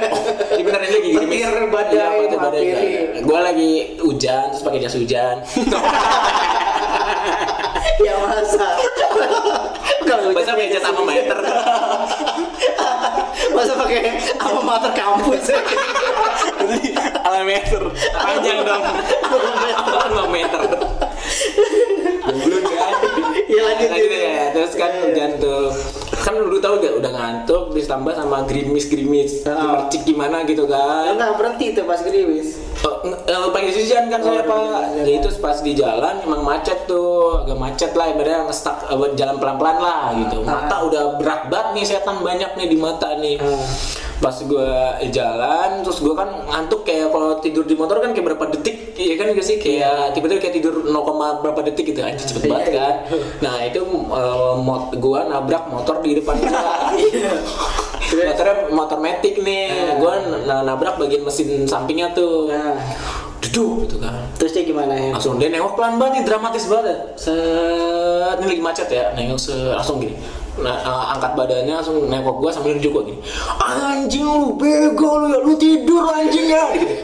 Ini 0.67 0.75
beneran 0.75 0.91
lagi 0.91 0.99
gini 0.99 1.23
Petir 1.23 1.53
badai, 1.71 2.27
menghampiri. 2.27 3.23
Gue 3.23 3.39
lagi 3.39 3.71
hujan, 4.03 4.51
terus 4.51 4.63
pakai 4.67 4.83
jas 4.83 4.99
hujan 4.99 5.39
Ya 7.97 8.13
masa. 8.19 8.75
Kalau 10.03 10.29
Masa 10.29 10.51
meja 10.53 10.77
sama 10.77 11.01
meter. 11.01 11.39
masa 13.47 13.73
pakai 13.73 14.11
apa 14.35 14.59
mater 14.59 14.91
kampus 14.99 15.43
Jadi 16.59 16.93
alameter 17.23 17.83
panjang 18.13 18.59
dong. 18.61 18.83
Dua 20.11 20.25
meter? 20.27 20.61
Belum 22.27 22.63
kan? 22.67 22.93
ya 23.47 23.61
lanjut 23.63 23.87
Lanjut 23.87 24.11
ya, 24.11 24.51
terus 24.51 24.73
kan 24.75 24.91
hujan 24.99 25.31
tuh 25.39 25.71
lu 26.45 26.57
tahu 26.61 26.77
gak 26.77 26.93
udah 27.01 27.11
ngantuk 27.13 27.63
ditambah 27.73 28.13
sama 28.13 28.45
gerimis 28.45 28.85
gerimis. 28.85 29.31
Ah. 29.47 29.55
gemercik 29.57 30.01
gimana 30.05 30.45
gitu 30.45 30.69
kan? 30.69 31.17
Enggak 31.17 31.33
berhenti 31.39 31.65
tuh 31.73 31.85
pas 31.89 31.99
gerimis. 32.01 32.61
Oh, 32.85 33.01
eh, 33.09 33.49
pagi 33.49 33.73
hujan 33.73 34.05
kan 34.05 34.21
saya 34.21 34.45
pak? 34.45 35.01
jadi 35.01 35.11
itu 35.17 35.29
pas 35.41 35.57
di 35.65 35.73
jalan 35.73 36.21
emang 36.21 36.41
macet 36.45 36.85
tuh. 36.85 37.41
Agak 37.45 37.57
macet 37.57 37.91
lah 37.97 38.05
ibaratnya 38.13 38.45
ngestak 38.45 38.77
eh, 38.85 39.11
jalan 39.17 39.35
pelan 39.41 39.57
pelan 39.57 39.77
lah 39.81 40.01
gitu. 40.13 40.45
Mata 40.45 40.75
udah 40.85 41.03
berat 41.17 41.49
banget 41.49 41.67
nih 41.73 41.85
setan 41.85 42.21
banyak 42.21 42.51
nih 42.53 42.67
di 42.69 42.77
mata 42.77 43.17
nih 43.17 43.35
pas 44.17 44.33
gue 44.33 44.69
jalan 45.13 45.85
terus 45.85 46.01
gue 46.01 46.13
kan 46.17 46.29
ngantuk 46.49 46.81
kayak 46.81 47.13
kalau 47.13 47.37
tidur 47.37 47.61
di 47.69 47.77
motor 47.77 48.01
kan 48.01 48.17
kayak 48.17 48.33
berapa 48.33 48.49
detik 48.49 48.97
iya 48.97 49.13
kan 49.13 49.29
gak 49.29 49.45
sih? 49.45 49.61
Kayak 49.61 50.17
tiba-tiba 50.17 50.41
kayak 50.41 50.55
tidur 50.57 50.89
0, 50.89 51.45
berapa 51.45 51.61
detik 51.61 51.93
gitu 51.93 52.01
anjir 52.01 52.25
cepet 52.25 52.49
banget 52.49 52.73
kan? 52.73 52.95
Nah 53.45 53.61
itu 53.61 53.85
eh, 53.85 54.53
mot 54.57 54.89
gue 54.89 55.19
nabrak 55.29 55.69
motor 55.69 56.01
di 56.01 56.17
depan 56.17 56.33
gue 58.07 58.23
motornya 58.25 58.55
motor 58.73 58.97
metik 58.97 59.37
nih. 59.45 59.95
Gue 60.01 60.13
nabrak 60.49 60.97
bagian 60.97 61.21
mesin 61.21 61.69
sampingnya 61.69 62.17
tuh. 62.17 62.49
Duduk 63.37 63.85
gitu 63.85 64.01
kan. 64.01 64.25
Terusnya 64.41 64.65
gimana 64.65 64.93
ya 64.97 65.13
langsung 65.13 65.37
dia 65.37 65.53
nengok 65.53 65.77
pelan 65.77 66.01
banget 66.01 66.13
nih 66.19 66.23
dramatis 66.25 66.65
banget. 66.65 66.97
Set 67.21 68.41
ini 68.41 68.49
lagi 68.49 68.63
macet 68.65 68.89
ya 68.89 69.13
nengok 69.13 69.37
se 69.37 69.53
langsung 69.53 70.01
gini 70.01 70.17
nah, 70.59 70.75
eh, 70.77 71.05
angkat 71.13 71.31
badannya 71.33 71.73
langsung 71.73 71.97
nengok 72.05 72.37
gua 72.37 72.49
sambil 72.49 72.73
nunjuk 72.75 72.91
gua 72.91 73.03
gini. 73.05 73.19
Anjing 73.61 74.25
lu 74.25 74.53
bego 74.55 75.21
lu 75.21 75.27
ya 75.29 75.39
lu 75.41 75.53
tidur 75.55 76.03
anjing 76.07 76.47
ya. 76.49 76.63
Gitu. 76.73 76.95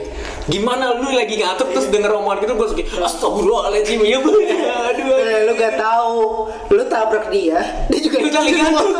gimana 0.43 0.91
lu 0.99 1.07
lagi 1.15 1.39
ngantuk 1.39 1.71
terus 1.71 1.87
denger 1.87 2.19
omongan 2.19 2.43
gitu 2.43 2.51
langsung 2.59 2.75
kayak 2.75 2.91
astagfirullahaladzim 2.99 4.03
ya 4.03 4.19
bu. 4.19 4.31
Aduh 4.91 5.05
Eh, 5.23 5.47
lu 5.47 5.53
gak 5.55 5.79
tahu 5.79 6.51
lu 6.67 6.83
tabrak 6.91 7.31
dia 7.31 7.63
dia 7.87 7.99
juga 8.03 8.19
Dia 8.19 8.43
lagi 8.43 8.51
ngantuk. 8.59 8.91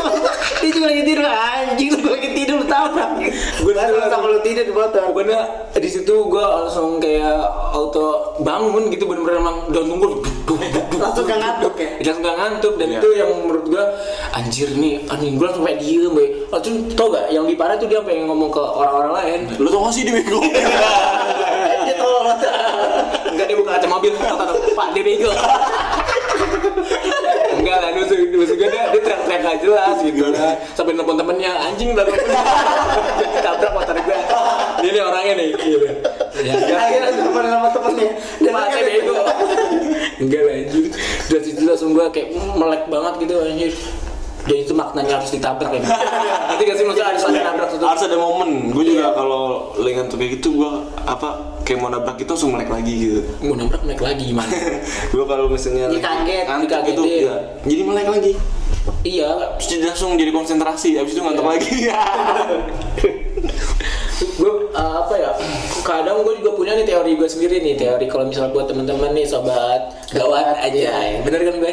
dia 0.63 0.71
juga 0.71 0.87
lagi 0.87 1.03
tidur 1.03 1.25
anjing 1.27 1.89
lu 1.99 2.07
lagi 2.15 2.29
tidur 2.31 2.55
lu 2.63 2.65
tabrak. 2.71 3.09
Gua 3.59 3.73
Baru 3.75 3.91
tidur. 3.91 4.07
sama 4.07 4.25
lu 4.31 4.39
tidur 4.39 4.63
di 4.63 4.71
motor. 4.71 5.01
Pokoknya 5.11 5.39
di 5.75 5.89
situ 5.91 6.13
gua 6.31 6.63
langsung 6.63 7.03
kayak 7.03 7.43
auto 7.75 8.39
bangun 8.39 8.87
gitu 8.87 9.03
bener-bener 9.03 9.43
emang 9.43 9.57
daun 9.67 9.91
tunggu 9.91 10.23
langsung 10.99 11.25
gak 11.25 11.39
ngantuk 11.39 11.73
ya? 11.77 11.89
Langsung 12.01 12.23
gak 12.23 12.37
ngantuk 12.37 12.73
dan 12.75 12.87
Iya. 12.89 12.99
itu 12.99 13.09
yang 13.15 13.29
menurut 13.33 13.65
gua 13.65 13.83
anjir 14.33 14.69
nih 14.73 14.93
anjing 15.07 15.33
gua 15.37 15.45
langsung 15.49 15.65
kayak 15.65 15.79
diem 15.79 16.11
be. 16.11 16.25
Langsung 16.49 16.75
tau 16.93 17.07
gak 17.09 17.25
yang 17.29 17.45
di 17.45 17.55
parah 17.55 17.75
tuh 17.75 17.87
dia 17.87 17.99
pengen 18.01 18.27
ngomong 18.27 18.49
ke 18.49 18.61
orang-orang 18.61 19.13
lain. 19.17 19.39
Lu 19.57 19.69
tau 19.69 19.87
gak 19.87 19.93
sih 19.95 20.03
dia 20.03 20.13
bego? 20.13 20.39
dia 21.87 21.95
tolol 21.95 22.29
enggak 23.33 23.45
dia 23.49 23.57
buka 23.57 23.71
kaca 23.77 23.87
mobil. 23.87 24.11
Tau 24.17 24.37
tau 24.49 24.57
pak 24.73 24.87
dia 24.93 25.03
bego. 25.03 25.31
Enggak 27.53 27.77
lah 27.79 27.89
maksud, 27.95 28.17
maksud 28.33 28.55
gue 28.59 28.67
dia, 28.67 28.83
dia 28.91 28.99
teriak-teriak 28.99 29.39
gak 29.39 29.57
jelas 29.63 29.95
gitu 30.03 30.25
lah. 30.33 30.53
Sampai 30.75 30.97
nelfon 30.97 31.15
temennya 31.15 31.51
anjing 31.63 31.95
udah 31.95 32.03
tabrak 33.45 33.71
motor 33.71 33.95
gue 33.95 34.17
ini 34.83 34.89
nih 34.91 35.03
orangnya 35.03 35.33
nih 35.39 35.47
gitu 35.55 35.87
ya 36.33 36.53
enggak 36.55 36.79
akhirnya 36.79 37.11
temen 37.13 37.45
sama 37.45 37.69
temennya 37.69 38.11
dan 38.39 38.53
saya 38.65 38.83
bego. 38.83 39.15
Enggak 40.17 40.41
lah 40.41 40.53
anjir. 40.55 40.85
Dari 41.27 41.41
situ 41.43 41.61
langsung 41.63 41.89
gua 41.91 42.09
kayak 42.09 42.27
melek 42.33 42.83
banget 42.87 43.13
gitu 43.21 43.33
anjir. 43.39 43.73
Dan 44.43 44.57
itu 44.59 44.73
maknanya 44.75 45.23
harus 45.23 45.31
ditabrak 45.31 45.71
ya. 45.71 45.79
Nanti 46.51 46.67
gak 46.67 46.75
sih 46.75 46.83
maksudnya 46.83 47.15
harus 47.15 47.23
ada 47.23 47.39
nabrak 47.47 47.67
tuh. 47.71 47.79
Harus 47.79 48.03
ada 48.03 48.17
momen. 48.19 48.75
Gue 48.75 48.83
juga 48.83 49.15
kalau 49.15 49.71
lagi 49.79 49.95
ngantuk 49.95 50.19
kayak 50.19 50.31
gitu 50.35 50.59
gue 50.59 50.71
apa 50.99 51.29
kayak 51.63 51.79
mau 51.79 51.87
nabrak 51.87 52.19
itu 52.19 52.27
langsung 52.27 52.51
melek 52.51 52.67
lagi 52.67 52.91
gitu. 52.91 53.23
Mau 53.39 53.55
nabrak 53.55 53.87
naik 53.87 54.03
lagi 54.03 54.35
gimana? 54.35 54.51
gue 55.15 55.23
kalau 55.23 55.47
misalnya 55.47 55.87
lagi 55.87 55.95
Dikaget, 55.95 56.43
ngantuk 56.43 56.79
gitu, 56.83 57.01
dikagetin. 57.07 57.23
ya, 57.23 57.35
jadi 57.63 57.81
melek 57.87 58.07
lagi. 58.11 58.31
iya, 59.07 59.29
Terus 59.55 59.67
jadi 59.71 59.83
langsung 59.87 60.11
jadi 60.19 60.31
konsentrasi. 60.35 60.89
Abis 60.99 61.11
itu 61.15 61.21
ngantuk 61.23 61.47
lagi. 61.47 61.71
Kadang 65.83 66.23
gue 66.23 66.39
juga 66.39 66.51
punya 66.55 66.79
nih 66.79 66.87
teori 66.87 67.19
gue 67.19 67.27
sendiri 67.27 67.59
nih 67.59 67.75
teori 67.75 68.07
kalau 68.07 68.23
misalnya 68.23 68.55
buat 68.55 68.71
teman-teman 68.71 69.11
nih 69.11 69.27
sobat 69.27 69.91
gawat 70.15 70.55
aja, 70.63 71.19
bener 71.27 71.43
kan 71.43 71.55
gue? 71.59 71.71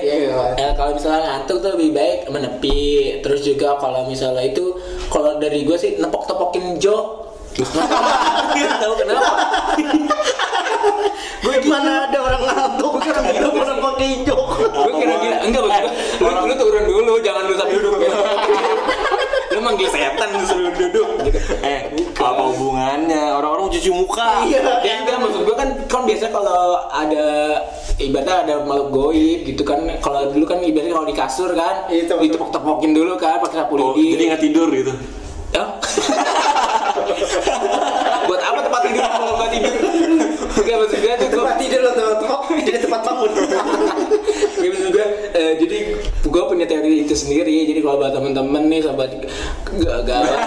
Ya, 0.58 0.74
kalau 0.74 0.98
misalnya 0.98 1.20
ngantuk 1.30 1.62
tuh 1.62 1.70
lebih 1.78 1.94
baik 1.94 2.18
menepi. 2.26 3.22
Terus 3.22 3.40
juga 3.46 3.78
kalau 3.78 4.10
misalnya 4.10 4.42
itu 4.42 4.74
kalau 5.06 5.38
dari 5.38 5.62
gue 5.62 5.78
sih 5.78 5.94
nepok-tepokin 6.02 6.82
jok. 6.82 7.06
Tahu 8.82 8.94
kenapa? 8.98 9.30
gue 11.40 11.56
gimana 11.64 12.04
ada 12.04 12.18
orang 12.20 12.42
ngantuk 12.44 12.88
gue 12.94 13.02
kira 13.08 13.20
gila 13.32 13.48
pada 13.48 13.74
pakai 13.80 14.06
injok 14.20 14.40
gue 14.60 14.92
kira 14.92 15.14
gila 15.24 15.38
enggak 15.40 15.62
lu, 16.20 16.30
lu 16.46 16.54
turun 16.54 16.84
dulu 16.84 17.14
jangan 17.24 17.42
lu 17.48 17.54
sambil 17.56 17.80
duduk 17.80 17.96
gitu. 18.04 18.16
lu 19.60 19.68
manggil 19.68 19.88
setan 19.92 20.28
lu 20.32 20.40
suruh 20.48 20.72
duduk 20.72 21.08
gitu 21.28 21.36
eh, 21.60 21.92
apa 22.16 22.42
hubungannya? 22.48 23.36
Orang-orang 23.36 23.68
cuci 23.68 23.92
muka. 23.92 24.48
iya 24.48 24.80
ya 24.80 25.04
enggak 25.04 25.20
maksud 25.20 25.44
gue 25.44 25.52
kan 25.52 25.68
kan 25.84 26.08
biasanya 26.08 26.32
kalau 26.32 26.88
ada 26.88 27.26
ibaratnya 28.00 28.36
ada 28.48 28.54
makhluk 28.64 28.88
goib 28.88 29.40
gitu 29.44 29.62
kan 29.68 29.84
kalau 30.00 30.32
dulu 30.32 30.48
kan 30.48 30.64
biasanya 30.64 30.96
kalau 30.96 31.08
di 31.12 31.16
kasur 31.16 31.52
kan 31.52 31.92
Itu, 31.92 32.16
ditepok-tepokin 32.16 32.96
dulu 32.96 33.20
kan 33.20 33.36
pakai 33.44 33.56
sapu 33.60 33.76
Oh, 33.76 33.92
lidi 33.92 34.16
jadi 34.16 34.24
nggak 34.32 34.42
tidur 34.48 34.68
gitu. 34.72 34.92
Ya? 35.52 35.64
buat 38.30 38.40
apa 38.40 38.58
tempat 38.62 38.80
tidur 38.86 38.89
kalau 39.08 39.32
nggak 39.38 39.50
tidur. 39.54 39.72
Enggak 40.60 40.76
maksud 40.76 40.98
gue 41.00 41.12
tuh 41.16 41.28
gue 41.30 41.38
tempat 41.40 41.56
tidur 41.56 41.80
lo 41.80 41.90
tuh 41.94 42.08
tuh 42.20 42.60
jadi 42.60 42.78
tempat 42.84 43.00
bangun. 43.00 43.30
Gitu 44.60 44.76
juga, 44.92 45.04
eh, 45.32 45.52
jadi 45.56 45.78
gue 46.20 46.42
punya 46.44 46.66
teori 46.68 47.08
itu 47.08 47.14
sendiri. 47.16 47.64
Jadi 47.64 47.80
kalau 47.80 47.96
buat 47.96 48.12
temen-temen 48.12 48.62
nih 48.68 48.80
sobat 48.84 49.10
ga- 49.80 50.02
gawat, 50.04 50.40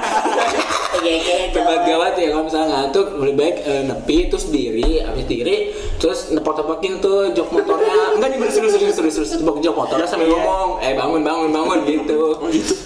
sobat 1.53 1.79
gawat 1.85 2.13
ya 2.17 2.27
kalau 2.33 2.43
misalnya 2.47 2.67
ngantuk 2.71 3.07
lebih 3.19 3.35
baik 3.35 3.55
eh, 3.63 3.83
nepi 3.85 4.17
terus 4.31 4.45
diri, 4.49 5.03
habis 5.03 5.25
diri 5.27 5.55
terus 5.99 6.31
nepok-nepokin 6.35 6.99
tuh 6.99 7.31
jok 7.31 7.47
motornya. 7.51 8.17
Enggak 8.17 8.29
nih 8.35 8.49
serius 8.51 8.73
serius 8.75 8.95
serius 8.95 9.13
serius 9.19 9.31
tepok 9.39 9.59
jok 9.63 9.75
motornya 9.75 10.07
sambil 10.07 10.31
ngomong, 10.33 10.79
eh 10.83 10.93
bangun 10.95 11.21
bangun 11.21 11.49
bangun 11.51 11.79
gitu. 11.91 12.37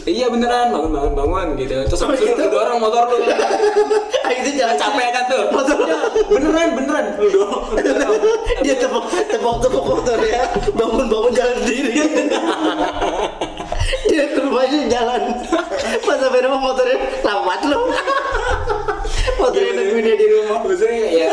Iya 0.05 0.27
beneran 0.29 0.73
bangun 0.73 0.91
bangun 0.93 1.13
bangun 1.13 1.47
gitu. 1.59 1.75
Terus 1.87 2.01
habis 2.01 2.21
itu 2.21 2.33
lu 2.33 2.47
dorong 2.49 2.79
motor 2.81 3.09
lu. 3.09 3.17
Itu 4.27 4.49
jangan 4.53 4.77
Capek 4.77 5.07
kan 5.09 5.23
tuh? 5.25 5.43
Motor. 5.49 5.77
Ya, 5.89 5.97
beneran 6.29 6.69
beneran. 6.77 7.05
Lu 7.17 7.27
dorong. 7.33 7.63
dia 8.63 8.75
tepuk 8.77 9.05
tepuk 9.29 9.55
tepuk 9.63 9.83
motor 9.85 10.19
ya 10.23 10.43
bangun 10.73 11.05
bangun 11.07 11.31
jalan 11.33 11.57
sendiri 11.61 11.93
dia 14.09 14.25
ke 14.31 14.39
rumahnya 14.41 14.79
jalan 14.91 15.21
pas 16.05 16.17
sampai 16.19 16.41
rumah 16.43 16.61
motornya 16.61 16.97
lawat 17.23 17.61
lo 17.69 17.91
motornya 19.37 19.71
nungguin 19.77 20.03
dia 20.03 20.17
di 20.17 20.27
rumah 20.33 20.59
Maksudnya 20.67 21.07
ya 21.09 21.29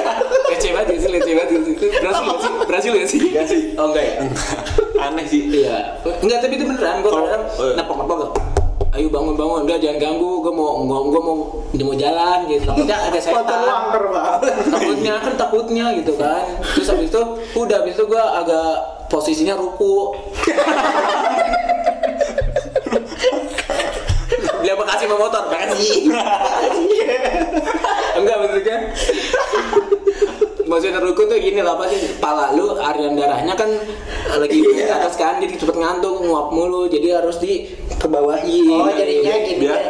receh 0.52 0.70
banget 0.70 0.86
gak 0.94 1.00
sih, 1.02 1.10
receh 1.10 1.32
banget 1.34 1.50
gak 1.50 1.62
sih? 1.66 1.74
Berhasil 2.00 2.22
gak 2.22 2.38
sih? 2.38 2.52
Berhasil 2.64 2.90
gak 2.94 3.08
sih? 3.10 3.20
Nggak 3.34 3.46
sih. 3.50 3.60
Oh 3.74 3.86
enggak 3.90 4.04
ya? 4.04 4.14
Aneh 5.02 5.26
sih. 5.26 5.42
Iya 5.50 5.98
Enggak 6.22 6.38
tapi 6.44 6.54
itu 6.56 6.64
beneran, 6.64 7.02
gue 7.02 7.10
kadang 7.10 7.44
oh, 7.58 7.64
iya. 7.66 7.74
nepok-nepok 7.76 8.16
gak? 8.16 8.32
Ayo 8.94 9.10
bangun 9.10 9.34
bangun, 9.34 9.66
udah 9.66 9.78
jangan 9.82 9.98
ganggu, 9.98 10.32
gue 10.38 10.52
mau 10.54 10.86
gue 10.86 11.18
mau 11.18 11.34
mau 11.74 11.74
mau 11.74 11.94
jalan 11.98 12.38
gitu. 12.46 12.70
Takutnya 12.70 12.96
ada 13.10 13.18
motor 13.18 14.02
setan. 14.06 14.38
Takutnya 14.70 15.14
kan 15.18 15.34
takutnya 15.34 15.86
gitu 15.98 16.12
kan. 16.14 16.46
Terus 16.78 16.88
habis 16.94 17.10
itu 17.10 17.22
udah 17.58 17.76
habis 17.82 17.98
itu 17.98 18.04
gue 18.06 18.22
agak 18.22 18.70
posisinya 19.10 19.58
ruku. 19.58 20.14
Dia 24.64 24.73
makasih 24.80 25.04
sama 25.04 25.16
motor, 25.21 25.42
makasih. 25.52 26.09
Enggak 28.18 28.37
maksudnya 28.40 28.76
Maksudnya 30.64 30.97
ruku 31.04 31.28
tuh 31.28 31.37
gini 31.37 31.61
lah 31.61 31.76
apa 31.76 31.85
sih? 31.92 32.16
Pala 32.16 32.56
lu 32.56 32.73
aliran 32.73 33.12
darahnya 33.12 33.52
kan 33.52 33.68
lagi 34.40 34.64
di 34.64 34.80
atas 34.88 35.21
kan 35.21 35.37
Jadi 35.37 35.61
cepet 35.61 35.76
ngantuk 35.76 36.25
nguap 36.25 36.49
mulu 36.49 36.88
Jadi 36.88 37.12
harus 37.12 37.37
di 37.37 37.68
kebawahi 38.00 38.64
oh 38.73 38.88
jadinya 38.88 39.35
gini 39.44 39.68
Biar- 39.68 39.76
kan 39.76 39.85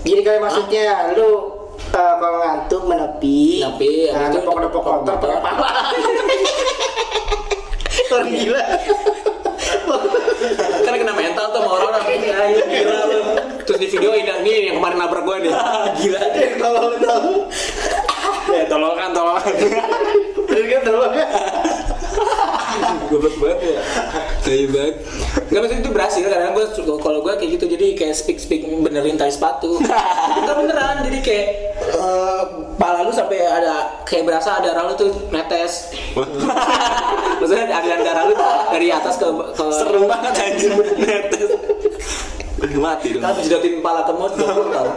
jadi 0.00 0.24
kayak 0.24 0.40
maksudnya 0.40 1.12
lu 1.12 1.28
eh, 1.92 2.14
kalau 2.16 2.40
ngantuk 2.40 2.88
menepi 2.88 3.60
Menepi, 3.60 4.08
nah, 4.08 4.32
nepok 4.32 4.56
nepok 4.64 5.04
pakai 5.04 5.44
pala. 5.44 5.70
Orang 8.10 8.32
gila 8.32 8.64
Kan 10.90 10.98
kena 10.98 11.14
mental 11.14 11.46
tuh 11.54 11.62
sama 11.62 11.70
orang-orang. 11.78 12.02
Anjing, 12.02 12.66
Gila 12.66 12.98
lu. 13.06 13.20
Terus 13.62 13.78
di 13.78 13.88
video 13.94 14.10
ini 14.18 14.26
nih 14.26 14.74
yang 14.74 14.76
kemarin 14.82 14.98
nabrak 14.98 15.22
gue 15.22 15.36
nih. 15.46 15.52
Gila. 16.02 16.20
Kalau 16.58 16.80
lu 16.90 16.98
tahu 16.98 17.30
Ya. 18.50 18.66
Bener 20.50 20.66
kan 20.66 20.80
tolong 20.82 21.14
kan 21.14 21.22
Goblok 23.06 23.34
banget 23.38 23.58
ya. 23.62 23.82
Tai 24.42 24.62
banget. 24.74 24.94
Gak 25.50 25.60
maksudnya 25.62 25.82
itu 25.86 25.90
berhasil. 25.94 26.22
Kadang 26.26 26.54
gue 26.58 26.66
kalau 26.98 27.18
gue 27.22 27.32
kayak 27.38 27.50
gitu 27.54 27.64
jadi 27.70 27.86
kayak 27.94 28.14
speak 28.18 28.42
speak 28.42 28.66
benerin 28.66 29.14
tali 29.14 29.30
sepatu. 29.30 29.78
Enggak 30.42 30.56
beneran 30.58 31.06
jadi 31.06 31.18
kayak 31.22 31.46
eh, 31.94 32.44
pala 32.80 33.04
lu 33.04 33.12
sampai 33.12 33.44
ada 33.44 34.00
kayak 34.08 34.24
berasa 34.24 34.56
ada 34.56 34.72
darah 34.72 34.88
lu 34.88 34.96
tuh 34.96 35.12
netes 35.28 35.92
maksudnya 37.40 37.68
aliran 37.68 38.00
darah 38.00 38.24
lu 38.24 38.34
dari 38.72 38.88
atas 38.88 39.20
ke 39.20 39.28
ke 39.28 39.64
Serem 39.68 40.08
banget 40.08 40.32
anjir. 40.40 40.72
Netes. 40.96 41.50
Mati 42.76 43.16
dong. 43.16 43.24
kan 43.24 43.36
jedotin 43.40 43.84
pala 43.84 44.08
ke 44.08 44.12
tau. 44.16 44.88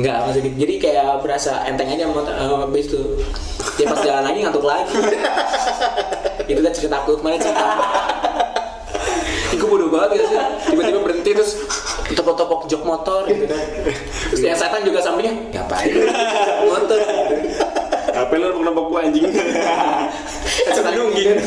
Enggak 0.00 0.16
maksudnya 0.24 0.52
jadi 0.56 0.74
kayak 0.80 1.20
berasa 1.20 1.60
enteng 1.68 1.92
aja 1.92 2.08
uh, 2.08 2.64
habis 2.64 2.88
itu 2.88 3.00
ya 3.76 3.84
pas 3.92 4.00
jalan 4.00 4.24
lagi 4.24 4.38
ngantuk 4.40 4.64
lagi. 4.64 4.96
Itu 6.50 6.66
kan 6.66 6.72
cerita 6.74 7.04
aku 7.04 7.20
kemarin 7.20 7.38
cerita. 7.38 7.68
Iku 9.50 9.64
bodoh 9.66 9.90
banget 9.90 10.18
ya 10.18 10.24
sih? 10.24 10.38
Tiba-tiba 10.72 10.98
berhenti 11.02 11.30
terus 11.34 11.52
Tepok-tepok 12.10 12.66
jok 12.66 12.82
motor 12.82 13.22
gitu 13.26 13.44
kan. 13.46 13.66
Terus 14.34 14.40
yang 14.42 14.58
setan 14.58 14.82
juga 14.82 14.98
sampingnya 15.02 15.34
Ngapain 15.54 15.90
Jok 15.90 16.66
motor 16.66 17.00
Apa 18.10 18.32
lu 18.34 18.62
nembak 18.62 18.84
gua 18.90 19.00
anjing? 19.06 19.26
Kan 19.30 20.72
setan 20.74 20.92
nungging 20.94 21.38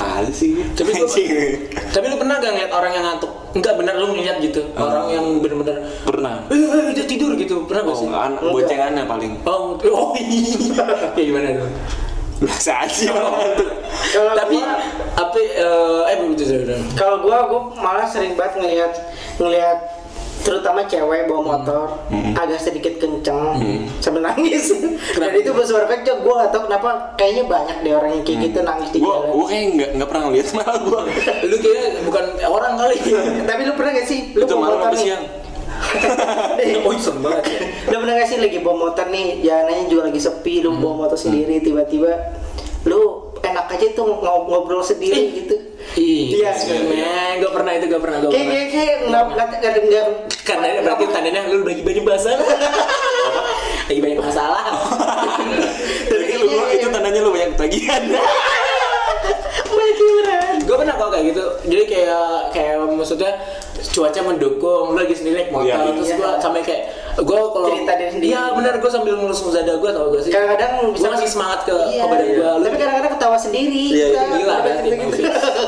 Ada 0.00 0.32
sih. 0.34 0.58
Tapi 0.74 0.90
lu, 0.96 1.06
Anjing. 1.06 1.30
tapi 1.94 2.04
lu 2.10 2.16
pernah 2.18 2.40
gak 2.42 2.52
ngeliat 2.52 2.72
orang 2.72 2.92
yang 2.92 3.04
ngantuk? 3.06 3.32
Enggak 3.54 3.74
bener 3.78 3.94
lu 4.00 4.06
Orang 4.72 5.06
yang 5.08 5.26
bener-bener 5.38 5.76
pernah. 6.02 6.44
Eh, 6.46 6.56
eh, 6.56 6.92
dia 6.92 7.04
tidur 7.04 7.34
gitu 7.34 7.64
Pernah 7.64 7.82
gak 7.84 7.92
Oh, 7.92 8.00
sih? 8.00 8.08
anak 8.08 8.40
boncengannya 8.42 9.04
paling. 9.04 9.32
Oh, 9.42 9.74
oh 9.76 10.12
iya 10.14 10.84
Kayak 11.14 11.26
gimana 11.26 11.46
tuh? 11.56 11.70
Biasa 12.40 12.72
aja. 12.80 13.12
Kalau 14.10 14.32
Tapi 14.32 14.56
gua- 14.56 14.80
apa 15.12 15.36
eh 15.36 16.16
eh. 16.16 16.80
Kalau 16.94 17.20
gua, 17.20 17.44
gua 17.44 17.60
malah 17.76 18.08
sering 18.08 18.32
banget 18.32 18.56
ngeliat 18.58 18.92
ngeliat 19.36 19.78
terutama 20.40 20.80
cewek 20.82 21.24
bawa 21.24 21.42
motor 21.54 21.86
agak 22.32 22.58
sedikit 22.58 22.96
kenceng 22.96 23.60
sambil 23.98 24.24
nangis. 24.24 24.72
Dan 25.20 25.30
itu 25.32 25.50
bersuara 25.50 25.84
kenceng. 25.84 26.20
Gua 26.20 26.42
gak 26.42 26.50
tau 26.50 26.62
kenapa 26.64 26.90
kayaknya 27.14 27.44
banyak 27.44 27.76
deh 27.80 27.92
orang 27.92 28.10
yang 28.16 28.24
kayak 28.24 28.38
gitu 28.48 28.58
nangis 28.60 28.88
di 28.90 28.98
Gua 28.98 29.14
jalan. 29.14 29.28
gua 29.30 29.44
kayak 29.46 29.66
nggak 29.70 29.90
nggak 29.94 30.08
pernah 30.08 30.22
ngeliat 30.26 30.46
malah 30.52 30.78
gua. 30.80 31.00
Lu 31.48 31.56
kayaknya 31.56 31.88
bukan 32.02 32.24
orang 32.42 32.74
kali. 32.76 32.96
tapi 33.48 33.60
lu 33.62 33.72
pernah 33.74 33.92
gak 33.92 34.06
sih? 34.06 34.20
Lu 34.32 34.44
Itu 34.44 34.54
bawa 34.54 34.60
malam 34.60 34.76
motor 34.76 34.88
apa 34.88 34.98
siang? 34.98 35.24
Oh, 36.84 36.92
banget 36.92 37.44
ya. 37.46 37.60
lu 37.88 37.96
pernah 38.04 38.14
gak 38.16 38.28
sih 38.28 38.38
lagi 38.38 38.58
bawa 38.60 38.76
motor 38.76 39.06
nih? 39.08 39.26
Jalanannya 39.40 39.84
juga 39.88 40.02
lagi 40.06 40.20
sepi 40.20 40.54
lu 40.60 40.76
bawa 40.76 40.94
motor 41.06 41.18
sendiri 41.18 41.60
tiba-tiba 41.60 42.12
lu 42.84 43.00
enak 43.40 43.66
aja 43.68 43.86
tuh 43.92 44.04
ngob- 44.06 44.48
ngobrol 44.48 44.80
sendiri 44.80 45.36
gitu. 45.36 45.56
Ih, 45.96 46.38
Iya. 46.38 46.52
men, 46.86 47.40
gue 47.40 47.50
pernah 47.50 47.72
itu 47.72 47.88
gue 47.88 47.98
pernah 47.98 48.20
gue 48.20 48.30
kayak 48.30 48.46
kayak 48.46 48.68
kayak 48.70 48.96
nggak 49.08 49.24
nggak 49.32 50.06
Karena 50.50 50.82
berarti 50.82 51.04
tandanya 51.06 51.40
lu 51.46 51.62
lagi 51.62 51.82
banyak 51.82 52.02
masalah. 52.02 52.42
lagi 53.88 54.00
banyak 54.00 54.18
masalah. 54.18 54.62
Jadi 56.10 56.32
lu 56.34 56.46
gua- 56.48 56.70
itu 56.70 56.86
tandanya 56.88 57.20
lu 57.22 57.30
banyak 57.30 57.50
tagihan. 57.54 58.02
gue 60.60 60.76
pernah 60.78 60.94
kok 60.94 61.10
kayak 61.10 61.24
gitu. 61.34 61.44
Jadi 61.66 61.82
kayak 61.84 62.26
kayak 62.54 62.74
maksudnya 62.86 63.32
cuaca 63.90 64.20
mendukung, 64.22 64.94
lu 64.94 64.98
lagi 64.98 65.18
sendiri 65.18 65.34
naik 65.36 65.50
motor, 65.50 65.66
Iya, 65.66 65.76
iya. 65.82 65.92
terus 65.96 66.10
gue 66.14 66.30
sampai 66.38 66.60
kayak 66.62 66.82
gue 67.20 67.36
kalau 67.46 67.66
Cerita 67.68 67.92
diri 67.94 68.10
sendiri. 68.10 68.28
Iya 68.28 68.40
benar 68.50 68.72
gue 68.76 68.88
sambil 68.88 69.12
ngelus 69.14 69.40
dada 69.46 69.72
gue 69.74 69.90
tau 69.90 70.04
gak 70.08 70.20
sih? 70.20 70.30
kadang-kadang 70.30 70.70
Gue 70.90 71.06
ngasih 71.06 71.28
semangat 71.28 71.58
ke, 71.62 71.74
Iya, 71.86 72.00
ke 72.00 72.06
badan 72.08 72.26
gue. 72.28 72.48
tapi 72.60 72.74
kadang-kadang 72.76 73.12
ketawa 73.12 73.36
sendiri 73.36 73.82
Iya, 73.88 74.04
kita. 74.08 74.20
Gila 74.32 74.56
gitu-gitu. 74.80 75.16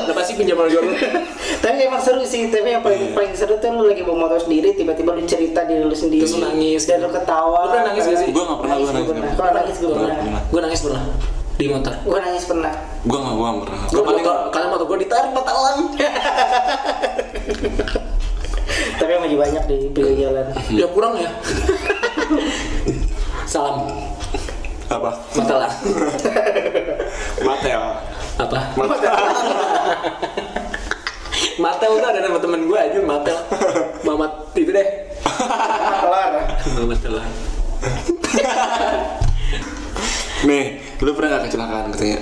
Udah 0.03 0.13
pasti 0.13 0.31
pinjam 0.33 0.55
lu. 0.57 0.79
tapi 1.63 1.75
emang 1.79 1.99
seru 1.99 2.21
sih 2.23 2.47
tapi 2.47 2.69
yang 2.69 2.81
paling 2.81 3.01
Iya. 3.03 3.13
paling 3.13 3.31
seru 3.33 3.53
tuh 3.55 3.69
lu 3.71 3.81
lagi 3.85 4.01
bawa 4.01 4.15
motor 4.23 4.37
sendiri 4.37 4.73
tiba-tiba 4.73 5.09
lu 5.11 5.21
cerita 5.23 5.63
diri 5.63 5.81
lu 5.81 5.93
sendiri 5.93 6.21
Terus 6.21 6.37
nangis. 6.37 6.81
dan 6.83 6.99
lu 6.99 7.07
ketawa 7.07 7.57
Lu 7.61 7.67
pernah 7.69 7.83
nangis 7.87 8.03
gak 8.03 8.17
sih? 8.17 8.27
Gua 8.29 8.43
nggak 8.43 8.59
pernah, 8.59 8.75
gua 8.75 8.89
nangis. 8.89 9.07
pernah 9.07 9.31
kalau 9.33 9.51
nangis 9.53 9.75
gue 9.75 9.89
Pernah. 9.89 10.41
Gue 10.43 10.59
nangis 10.59 10.81
pernah 10.81 11.01
di 11.53 11.69
motor. 11.69 11.93
gue 11.95 12.19
nangis 12.19 12.43
pernah 12.43 12.71
Gua 13.03 13.17
nggak 13.19 13.35
gua 13.35 13.47
nggak 13.47 13.63
pernah. 13.63 13.79
Gue 13.83 13.93
Gua 13.93 14.03
paling 14.03 14.23
karena 14.49 14.67
motor 14.67 14.85
gue 14.85 14.97
ditarik 14.99 15.31
batalan. 15.31 15.77
tapi 18.97 19.11
masih 19.19 19.37
banyak 19.37 19.63
di 19.67 19.77
pinggir 19.91 20.29
jalan 20.29 20.45
ya 20.71 20.87
kurang 20.91 21.13
ya. 21.19 21.31
Salam. 23.53 23.85
apa? 24.87 25.11
Batalan. 25.33 25.71
Matel. 27.47 27.81
Apa? 28.39 28.59
Matel 31.63 31.91
tuh 32.01 32.09
ada 32.09 32.19
nama 32.23 32.37
temen 32.41 32.65
gue 32.65 32.79
aja 32.79 32.97
Matel 32.97 33.37
Mamat 34.01 34.57
itu 34.57 34.73
deh 34.73 34.87
kelar 36.01 36.33
Mamat 36.81 36.97
telah 36.97 37.21
Nih, 40.43 40.83
lu 40.99 41.15
pernah 41.15 41.37
nggak 41.37 41.43
kecelakaan 41.47 41.85
katanya? 41.95 42.19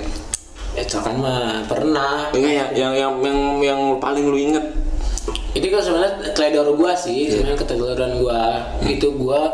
Eh 0.78 0.86
kan 0.86 1.16
mah 1.18 1.66
pernah 1.66 2.30
Enggak 2.30 2.54
yang 2.54 2.70
yang 2.72 2.92
yang 2.94 3.14
yang, 3.18 3.38
yang 3.60 3.80
paling 3.98 4.30
lu 4.30 4.38
inget. 4.38 4.62
Ini 5.52 5.68
kan 5.68 5.84
sebenarnya 5.84 6.32
teledor 6.32 6.72
gua 6.80 6.96
sih, 6.96 7.28
sebenarnya 7.28 7.60
keteledoran 7.60 8.16
gua. 8.24 8.72
Itu 8.88 9.12
gua. 9.20 9.52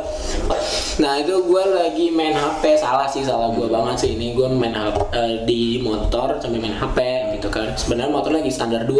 Nah 1.02 1.18
itu 1.18 1.42
gua 1.42 1.66
lagi 1.66 2.14
main 2.14 2.38
HP, 2.38 2.78
salah 2.78 3.10
sih 3.10 3.26
salah 3.26 3.50
gua 3.50 3.66
banget 3.66 4.06
sih. 4.06 4.10
Ini 4.14 4.38
gua 4.38 4.46
main 4.46 4.78
HP 4.78 4.98
eh, 5.10 5.42
di 5.42 5.82
motor 5.82 6.38
sambil 6.38 6.62
main 6.62 6.78
HP 6.78 6.98
gitu 7.34 7.50
kan. 7.50 7.74
Sebenarnya 7.74 8.14
motor 8.14 8.30
lagi 8.30 8.46
standar 8.46 8.86
2 8.86 8.94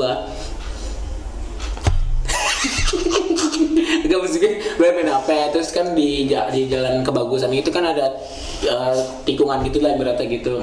Gak 4.09 4.19
maksudnya 4.19 4.53
gue 4.59 4.89
main 4.95 5.11
HP 5.11 5.29
terus 5.55 5.71
kan 5.71 5.93
di 5.95 6.27
di 6.31 6.63
jalan 6.67 7.05
kebagusan 7.05 7.53
itu 7.55 7.71
kan 7.71 7.85
ada 7.87 8.17
eh, 8.65 8.97
tikungan 9.29 9.63
gitu 9.67 9.79
lah 9.85 9.95
ibaratnya 9.95 10.27
gitu. 10.27 10.59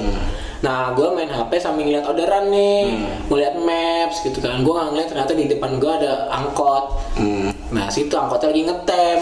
Nah 0.64 0.96
gue 0.98 1.08
main 1.14 1.30
HP 1.30 1.52
sambil 1.62 1.86
ngeliat 1.86 2.06
orderan 2.10 2.50
nih, 2.50 2.84
ngeliat 3.30 3.56
maps 3.62 4.26
gitu 4.26 4.40
kan. 4.42 4.66
Gue 4.66 4.74
nggak 4.74 4.90
ngeliat 4.92 5.08
ternyata 5.12 5.32
di 5.38 5.46
depan 5.52 5.78
gue 5.78 5.92
ada 5.92 6.32
angkot. 6.32 6.86
Hmm. 7.20 7.50
Nah 7.70 7.86
situ 7.92 8.14
angkotnya 8.16 8.50
lagi 8.50 8.64
ngetem. 8.66 9.20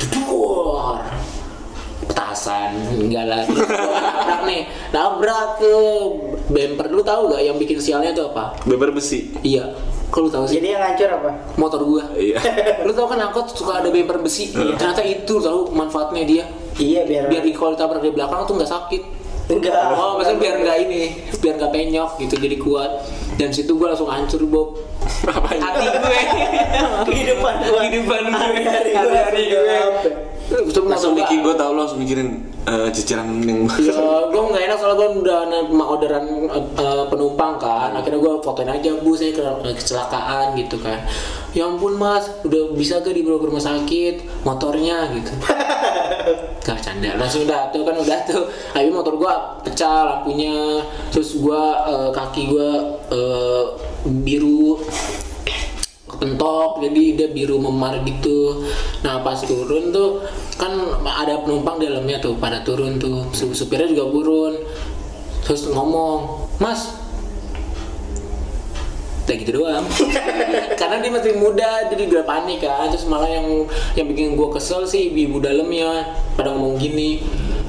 Dudur. 0.00 1.00
Petasan, 2.04 2.76
enggak 3.00 3.48
gua 3.48 3.64
nabrak 3.64 4.40
nih, 4.44 4.62
nabrak 4.92 5.48
ke 5.56 5.72
bumper. 6.52 6.86
Lu 6.92 7.00
tahu 7.00 7.32
gak 7.32 7.40
yang 7.40 7.56
bikin 7.56 7.80
sialnya 7.80 8.12
itu 8.12 8.28
apa? 8.28 8.52
Beber 8.68 8.92
besi. 8.92 9.32
Iya, 9.40 9.72
kok 10.12 10.20
lu 10.20 10.28
tahu 10.28 10.44
sih? 10.44 10.60
jadi 10.60 10.76
yang 10.76 10.82
hancur 10.84 11.08
apa 11.10 11.30
motor 11.56 11.80
gua. 11.82 12.04
Iya. 12.12 12.38
lu 12.86 12.92
tau 12.92 13.08
kan 13.08 13.18
angkot 13.18 13.50
suka 13.56 13.80
ada 13.80 13.88
bumper 13.88 14.20
besi 14.20 14.52
ternyata 14.52 15.00
itu 15.00 15.40
tahu 15.40 15.72
manfaatnya 15.72 16.22
dia 16.22 16.44
iya 16.76 17.02
biar 17.02 17.26
biar 17.26 17.40
di 17.40 17.50
kalau 17.50 17.72
ditabrak 17.72 18.00
di 18.00 18.10
belakang 18.10 18.40
tuh 18.44 18.54
nggak 18.54 18.68
sakit. 18.68 19.02
Enggak. 19.44 19.92
Oh 19.92 20.16
maksudnya 20.16 20.40
biar 20.40 20.54
nggak 20.58 20.78
ini 20.82 21.02
biar 21.38 21.54
nggak 21.54 21.70
penyok 21.70 22.10
gitu 22.18 22.34
jadi 22.36 22.56
kuat. 22.56 22.90
Dan 23.34 23.50
situ 23.50 23.74
gua 23.74 23.92
langsung 23.92 24.06
hancur 24.06 24.40
bob. 24.44 24.78
Hati 25.04 25.58
gue. 25.84 26.20
Kehidupan 27.06 27.54
gua. 27.62 27.80
Kehidupan 27.82 28.20
gue. 28.24 28.62
Hari-hari 28.64 29.42
gue. 29.44 29.78
Langsung 30.80 31.12
mikir 31.12 31.40
gua- 31.40 31.44
gue 31.46 31.54
tau 31.56 31.70
lo 31.72 31.82
langsung 31.82 31.98
mikirin 31.98 32.28
eh, 32.64 32.88
cicilan 32.88 33.26
yang 33.42 33.64
Ya, 33.80 33.96
gue 34.24 34.42
nggak 34.44 34.62
enak 34.62 34.78
soalnya 34.78 34.96
gue 35.02 35.20
udah 35.20 35.38
nerima 35.44 35.84
orderan 35.86 36.24
eh, 36.46 36.64
eh, 36.78 37.04
penumpang 37.06 37.58
kan. 37.58 37.92
Akhirnya 37.92 38.16
gue 38.18 38.32
fotoin 38.40 38.70
aja 38.70 38.90
bu 38.96 39.12
saya 39.12 39.32
ke- 39.32 39.44
kecelakaan 39.74 40.56
gitu 40.56 40.78
kan. 40.78 41.04
Ya 41.52 41.64
ampun 41.64 41.94
mas, 41.94 42.26
udah 42.42 42.72
bisa 42.72 42.98
gak 42.98 43.12
dibawa 43.12 43.38
ke 43.38 43.46
rumah 43.46 43.62
sakit 43.62 44.14
motornya 44.42 45.06
gitu. 45.12 45.32
Gak 46.64 46.80
canda, 46.80 47.14
langsung 47.20 47.44
udah 47.44 47.68
tuh 47.68 47.82
kan 47.84 47.96
udah 48.00 48.18
tuh. 48.24 48.44
Akhirnya 48.72 48.94
motor 48.96 49.14
gue 49.20 49.34
pecah 49.68 50.00
lampunya, 50.08 50.80
terus 51.12 51.36
gue 51.36 51.62
eh, 51.88 52.08
kaki 52.12 52.42
gue 52.48 52.70
eh, 53.12 53.64
biru 54.24 54.80
kepentok. 56.08 56.80
Jadi 56.84 57.02
dia 57.20 57.28
biru 57.32 57.60
memar 57.60 58.00
gitu. 58.02 58.64
Nah 59.04 59.20
pas 59.20 59.36
turun 59.44 59.92
tuh 59.92 60.24
kan 60.56 60.72
ada 61.04 61.44
penumpang 61.44 61.76
dalamnya 61.76 62.20
tuh 62.20 62.36
pada 62.40 62.64
turun 62.64 62.96
tuh. 62.96 63.28
Su- 63.36 63.52
supirnya 63.52 63.92
juga 63.92 64.08
turun 64.08 64.54
terus 65.44 65.68
ngomong 65.68 66.48
mas 66.56 67.03
kayak 69.24 69.38
gitu 69.44 69.64
doang. 69.64 69.84
Karena 70.80 70.96
dia 71.00 71.10
masih 71.10 71.36
muda 71.36 71.88
jadi 71.88 72.04
gue 72.08 72.22
panik 72.24 72.64
kan. 72.64 72.88
Terus 72.92 73.08
malah 73.08 73.28
yang 73.28 73.66
yang 73.96 74.06
bikin 74.08 74.36
gue 74.36 74.48
kesel 74.52 74.84
sih 74.84 75.12
ibu-ibu 75.12 75.40
dalamnya 75.40 76.16
pada 76.38 76.52
ngomong 76.52 76.76
gini 76.78 77.24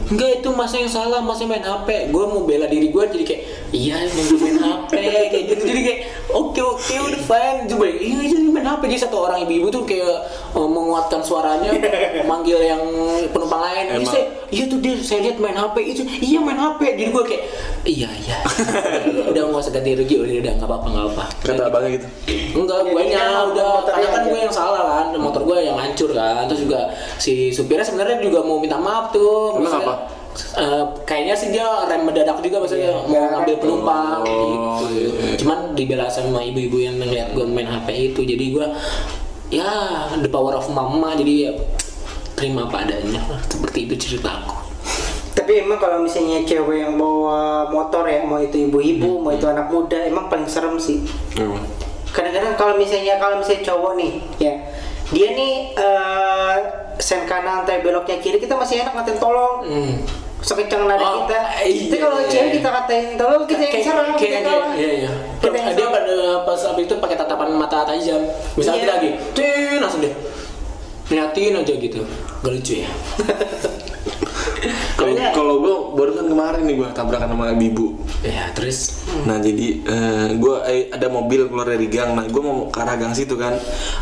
enggak 0.05 0.45
itu 0.45 0.49
masnya 0.53 0.85
yang 0.85 0.93
salah 0.93 1.17
masnya 1.17 1.49
main 1.49 1.65
HP 1.65 2.13
gue 2.13 2.25
mau 2.29 2.45
bela 2.45 2.69
diri 2.69 2.93
gue 2.93 3.03
jadi 3.09 3.25
kayak 3.25 3.41
iya 3.73 4.05
emang 4.05 4.25
gue 4.29 4.37
main 4.37 4.57
HP 4.61 4.91
kayak 5.33 5.45
gitu. 5.49 5.63
Jadi 5.65 5.81
kayak 5.81 5.99
oke 6.29 6.61
oke 6.61 6.93
udah 7.09 7.21
fine. 7.25 7.59
Coba 7.65 7.85
iya 7.89 8.17
itu 8.21 8.37
main 8.53 8.67
HP 8.69 8.81
jadi 8.85 9.01
satu 9.09 9.17
orang 9.25 9.41
ibu-ibu 9.49 9.67
tuh 9.73 9.83
kayak 9.89 10.29
menguatkan 10.57 11.19
suaranya 11.19 11.71
manggil 12.29 12.57
yang 12.57 12.79
penumpang 13.29 13.59
lain 13.61 13.85
iya 13.85 13.95
Emang. 13.97 14.07
saya 14.07 14.23
iya 14.47 14.63
tuh 14.65 14.79
dia 14.79 14.95
saya 14.97 15.19
lihat 15.21 15.37
main 15.37 15.53
HP 15.53 15.75
itu 15.85 16.01
iya 16.21 16.39
main 16.39 16.55
HP 16.55 16.79
jadi 16.95 17.11
gue 17.11 17.23
kayak 17.25 17.43
iya 17.83 18.09
iya 18.15 18.37
udah 19.31 19.41
nggak 19.45 19.61
usah 19.61 19.73
ganti 19.73 19.93
rugi 19.93 20.15
udah 20.15 20.35
udah 20.39 20.53
nggak 20.55 20.67
apa-apa 20.67 20.87
nggak 20.87 21.05
apa 21.11 21.23
Kata 21.37 21.63
abangnya 21.65 21.89
gitu. 21.93 22.07
Enggak, 22.55 22.79
gue 22.83 23.01
jadi 23.03 23.13
kan 23.13 23.45
udah 23.47 23.69
karena 23.85 24.07
kan 24.09 24.23
gue 24.25 24.39
yang 24.39 24.49
salah 24.49 24.83
kan, 24.97 25.07
motor 25.13 25.41
gue 25.43 25.57
yang 25.61 25.77
hancur 25.77 26.09
kan. 26.09 26.47
Terus 26.47 26.61
juga 26.63 26.79
si 27.17 27.51
supirnya 27.51 27.83
sebenarnya 27.83 28.17
juga 28.17 28.41
mau 28.41 28.57
minta 28.57 28.79
maaf 28.79 29.11
tuh. 29.11 29.59
Emang 29.59 29.69
Maksudnya, 29.69 29.85
apa? 29.85 29.95
eh, 30.57 30.83
kayaknya 31.05 31.35
sih 31.35 31.49
dia 31.49 31.67
rem 31.85 32.01
mendadak 32.01 32.41
juga 32.41 32.57
maksudnya 32.59 32.89
Iya, 32.97 33.05
mau 33.13 33.27
ngambil 33.35 33.55
penumpang 33.59 34.19
Oh, 34.23 34.81
gitu. 34.81 35.13
iya. 35.13 35.35
Cuman 35.37 35.57
dibela 35.73 36.07
sama 36.07 36.41
ibu-ibu 36.41 36.77
yang 36.79 36.97
ngeliat 36.97 37.29
gue 37.31 37.45
main 37.45 37.69
HP 37.69 37.87
itu. 38.09 38.21
Jadi 38.25 38.45
gue 38.51 38.65
ya 39.53 40.09
the 40.19 40.29
power 40.29 40.57
of 40.57 40.65
mama 40.73 41.13
jadi 41.17 41.33
ya 41.49 41.51
terima 42.35 42.67
apa 42.67 42.83
adanya 42.83 43.23
lah. 43.25 43.39
Seperti 43.47 43.87
itu 43.87 43.95
ceritaku. 43.95 44.53
Tapi 45.35 45.61
emang 45.67 45.77
kalau 45.77 45.99
misalnya 45.99 46.47
cewek 46.47 46.87
yang 46.87 46.95
bawa 46.95 47.67
motor 47.67 48.07
ya, 48.07 48.23
mau 48.23 48.39
itu 48.39 48.71
ibu-ibu, 48.71 49.19
mau 49.19 49.35
itu 49.35 49.43
anak 49.45 49.67
muda, 49.67 50.07
emang 50.07 50.31
paling 50.31 50.47
serem 50.47 50.79
sih. 50.79 51.03
Emang. 51.35 51.59
Kadang-kadang 52.15 52.55
kalau 52.55 52.73
misalnya 52.79 53.19
kalau 53.19 53.43
misalnya 53.43 53.67
cowok 53.67 53.91
nih, 53.99 54.11
ya 54.39 54.53
dia 55.11 55.27
nih 55.35 55.75
eh 55.75 56.55
sen 56.97 57.27
kanan, 57.27 57.67
tapi 57.67 57.83
beloknya 57.83 58.17
kiri, 58.23 58.39
kita 58.39 58.55
masih 58.55 58.81
enak 58.81 58.95
ngatain 58.95 59.19
tolong. 59.19 59.67
Hmm. 59.67 59.93
Sekencang 60.45 60.85
nada 60.85 61.01
Oh, 61.01 61.25
kita. 61.25 61.39
iya, 61.59 61.89
Tapi 61.89 61.97
kalau 61.97 62.17
iya, 62.21 62.29
cewek 62.29 62.45
iya. 62.45 62.55
kita 62.55 62.69
katain 62.71 63.05
tolong, 63.17 63.43
kita 63.43 63.61
yang 63.61 63.73
Kayak- 63.73 63.87
serang, 63.87 64.09
kita 64.13 64.29
kayak- 64.29 64.45
kalah. 64.45 64.69
Iya, 64.77 64.91
iya. 64.93 65.11
Kita 65.35 65.55
yang 65.55 65.73
dia 65.73 65.87
pada 65.89 66.15
pas 66.45 66.61
abis 66.63 66.83
itu 66.85 66.95
pakai 66.95 67.15
tatapan 67.15 67.49
mata 67.51 67.81
tajam. 67.83 68.21
Misalnya 68.53 68.77
Iya. 68.77 68.83
kita 68.83 68.93
lagi, 68.93 69.09
tin 69.33 69.77
langsung 69.79 70.01
deh. 70.01 70.13
Liatin 71.07 71.53
aja 71.55 71.73
gitu. 71.75 71.99
Gak 72.39 72.51
lucu 72.51 72.73
ya. 72.77 72.89
Kalau 74.95 75.11
Kayaknya- 75.11 75.33
kalau 75.33 75.55
gue 75.59 75.75
baru 75.93 76.11
kan 76.13 76.25
kemarin 76.27 76.61
nih 76.63 76.75
gue 76.75 76.87
tabrakan 76.91 77.27
sama 77.27 77.53
ibu. 77.53 77.87
ya, 78.21 78.49
terus 78.51 79.05
Nah 79.23 79.37
jadi 79.37 79.85
gue 80.35 80.55
ada 80.89 81.07
mobil 81.07 81.45
keluar 81.45 81.67
dari 81.67 81.85
gang. 81.87 82.13
Nah 82.13 82.25
gue 82.25 82.37
mau 82.39 82.65
ke 82.65 82.77
arah 82.79 82.95
gang 82.95 83.13
situ 83.13 83.33
kan. 83.35 83.53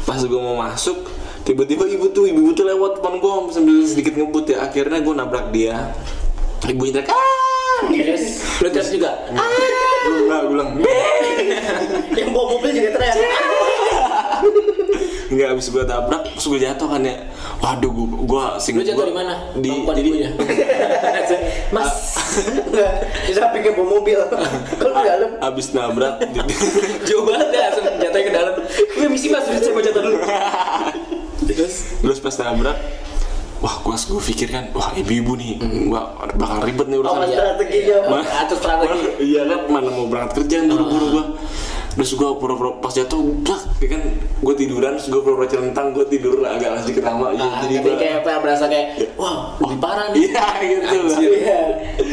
Pas 0.02 0.16
gue 0.18 0.38
mau 0.38 0.56
masuk, 0.56 1.08
tiba-tiba 1.42 1.84
ibu 1.86 2.08
tuh 2.10 2.24
ibu 2.26 2.52
tuh 2.52 2.64
lewat 2.66 3.00
depan 3.00 3.16
gue 3.18 3.32
sambil 3.50 3.76
sedikit 3.84 4.14
ngebut 4.14 4.46
ya. 4.50 4.58
Akhirnya 4.62 5.00
gue 5.00 5.14
nabrak 5.14 5.52
dia. 5.52 5.92
Ibunya 6.64 7.04
teriak, 7.04 7.12
ah! 7.12 7.92
terus 7.92 8.24
lu 8.64 8.68
terus 8.72 8.88
juga. 8.88 9.12
Gue 9.28 10.24
bilang, 10.24 10.40
gue 10.40 10.52
bilang, 10.56 10.70
yang 12.20 12.30
bawa 12.32 12.46
mobil 12.56 12.72
juga 12.72 12.90
teriak. 12.96 13.16
Enggak 15.34 15.50
habis 15.50 15.66
gue 15.74 15.82
tabrak, 15.82 16.22
terus 16.38 16.46
gue 16.46 16.60
jatuh 16.62 16.88
kan 16.88 17.02
ya. 17.02 17.16
Waduh, 17.58 17.90
gue 17.90 18.06
gue 18.22 18.44
sing 18.62 18.78
Lu 18.78 18.86
jatuh 18.86 19.02
gua- 19.02 19.10
di 19.10 19.16
mana? 19.18 19.34
Di 19.58 19.70
jadi 19.74 20.08
ibunya. 20.08 20.30
Mas, 21.76 21.94
enggak, 22.70 22.94
di 23.26 23.34
sampingnya 23.34 23.74
bawa 23.74 23.88
mobil. 23.98 24.20
Kalau 24.78 24.94
di 24.94 25.04
dalam, 25.10 25.32
abis 25.42 25.74
nabrak 25.74 26.22
Jauh 27.04 27.26
banget 27.26 27.50
ya, 27.50 27.74
langsung 27.74 27.86
jatuhnya 27.98 28.26
ke 28.30 28.32
dalam. 28.32 28.54
Gue 28.94 29.08
misi 29.10 29.28
mas, 29.34 29.50
mau 29.50 29.82
jatuh 29.82 30.02
dulu. 30.06 30.18
terus 31.44 32.00
terus 32.00 32.24
pas 32.24 32.36
nabrak 32.40 32.78
wah 33.64 33.80
gue 33.80 33.96
gue 33.96 34.24
pikir 34.28 34.52
kan 34.52 34.68
wah 34.76 34.92
ibu-ibu 34.92 35.40
nih 35.40 35.56
gua 35.88 36.12
bakal 36.36 36.68
ribet 36.68 36.84
nih 36.92 37.00
urusan 37.00 37.32
strateginya? 37.32 37.98
Ma- 38.12 38.28
atur 38.44 38.58
strategi. 38.60 39.08
iya 39.24 39.42
kan 39.48 39.60
mana 39.72 39.88
mau 39.88 40.06
berangkat 40.12 40.44
kerja 40.44 40.68
buru-buru 40.68 41.06
gua 41.16 41.26
terus 41.94 42.12
gua 42.14 42.36
pura-pura 42.36 42.78
pas 42.78 42.90
jatuh 42.90 43.16
blak 43.40 43.62
ya 43.78 43.88
kan? 43.90 44.02
Gua 44.40 44.54
tiduran 44.54 44.92
terus 44.94 45.08
gua 45.08 45.22
pura-pura 45.22 45.48
celentang 45.48 45.92
gua 45.92 46.04
tidur 46.04 46.36
agak 46.42 46.82
sedikit 46.82 47.04
lama 47.06 47.32
ya, 47.32 47.44
Ah, 47.44 47.62
jadi 47.62 47.90
kayak 47.94 48.16
apa 48.20 48.40
berasa 48.40 48.66
kayak 48.66 48.86
wah 49.14 49.36
lebih 49.58 49.78
parah 49.80 50.06
nih. 50.10 50.20
iya 50.26 50.46
gitu. 50.60 50.98
Anjir. 51.06 51.32
Iya. 51.36 51.60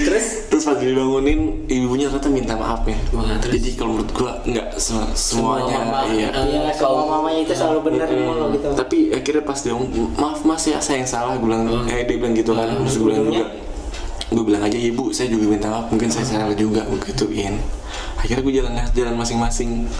Terus? 0.02 0.26
Terus 0.46 0.62
pas 0.62 0.76
dibangunin 0.76 1.40
ibunya 1.66 2.06
ternyata 2.06 2.28
minta 2.28 2.54
maaf 2.54 2.84
ya. 2.84 2.98
Wah, 3.10 3.34
terus? 3.38 3.56
jadi 3.56 3.70
kalau 3.74 3.90
menurut 3.94 4.12
gua 4.12 4.32
nggak 4.42 4.68
se- 4.76 5.14
semuanya 5.14 5.76
mama, 5.80 5.98
iya. 6.08 6.28
eh, 6.28 6.44
Iya, 6.50 6.60
kalau- 6.74 7.00
kalau 7.00 7.22
mamanya 7.22 7.40
itu 7.40 7.52
selalu 7.52 7.78
benar 7.84 8.08
mulu 8.08 8.44
gitu. 8.52 8.68
tapi 8.74 8.98
akhirnya 9.10 9.42
pas 9.42 9.58
dia 9.58 9.72
ngomong, 9.72 10.10
maaf 10.14 10.40
mas 10.42 10.62
ya 10.62 10.78
saya 10.78 10.96
yang 10.98 11.08
salah 11.08 11.32
gue 11.32 11.44
bilang 11.44 11.64
eh 11.86 12.02
dia 12.02 12.16
bilang 12.16 12.32
gitu 12.32 12.52
kan 12.52 12.68
terus 12.68 12.94
gue 12.94 13.06
bilang 13.06 13.24
juga 13.26 13.44
gue 14.30 14.42
bilang 14.46 14.62
aja 14.62 14.78
ibu 14.78 15.10
saya 15.10 15.26
juga 15.26 15.50
minta 15.50 15.66
maaf 15.66 15.90
mungkin 15.90 16.06
saya 16.06 16.22
salah 16.22 16.54
juga 16.54 16.86
gue 16.86 16.98
gituin. 17.10 17.58
Akhirnya 18.14 18.42
gue 18.46 18.54
jalan 18.54 18.72
jalan 18.94 19.14
masing-masing 19.18 19.90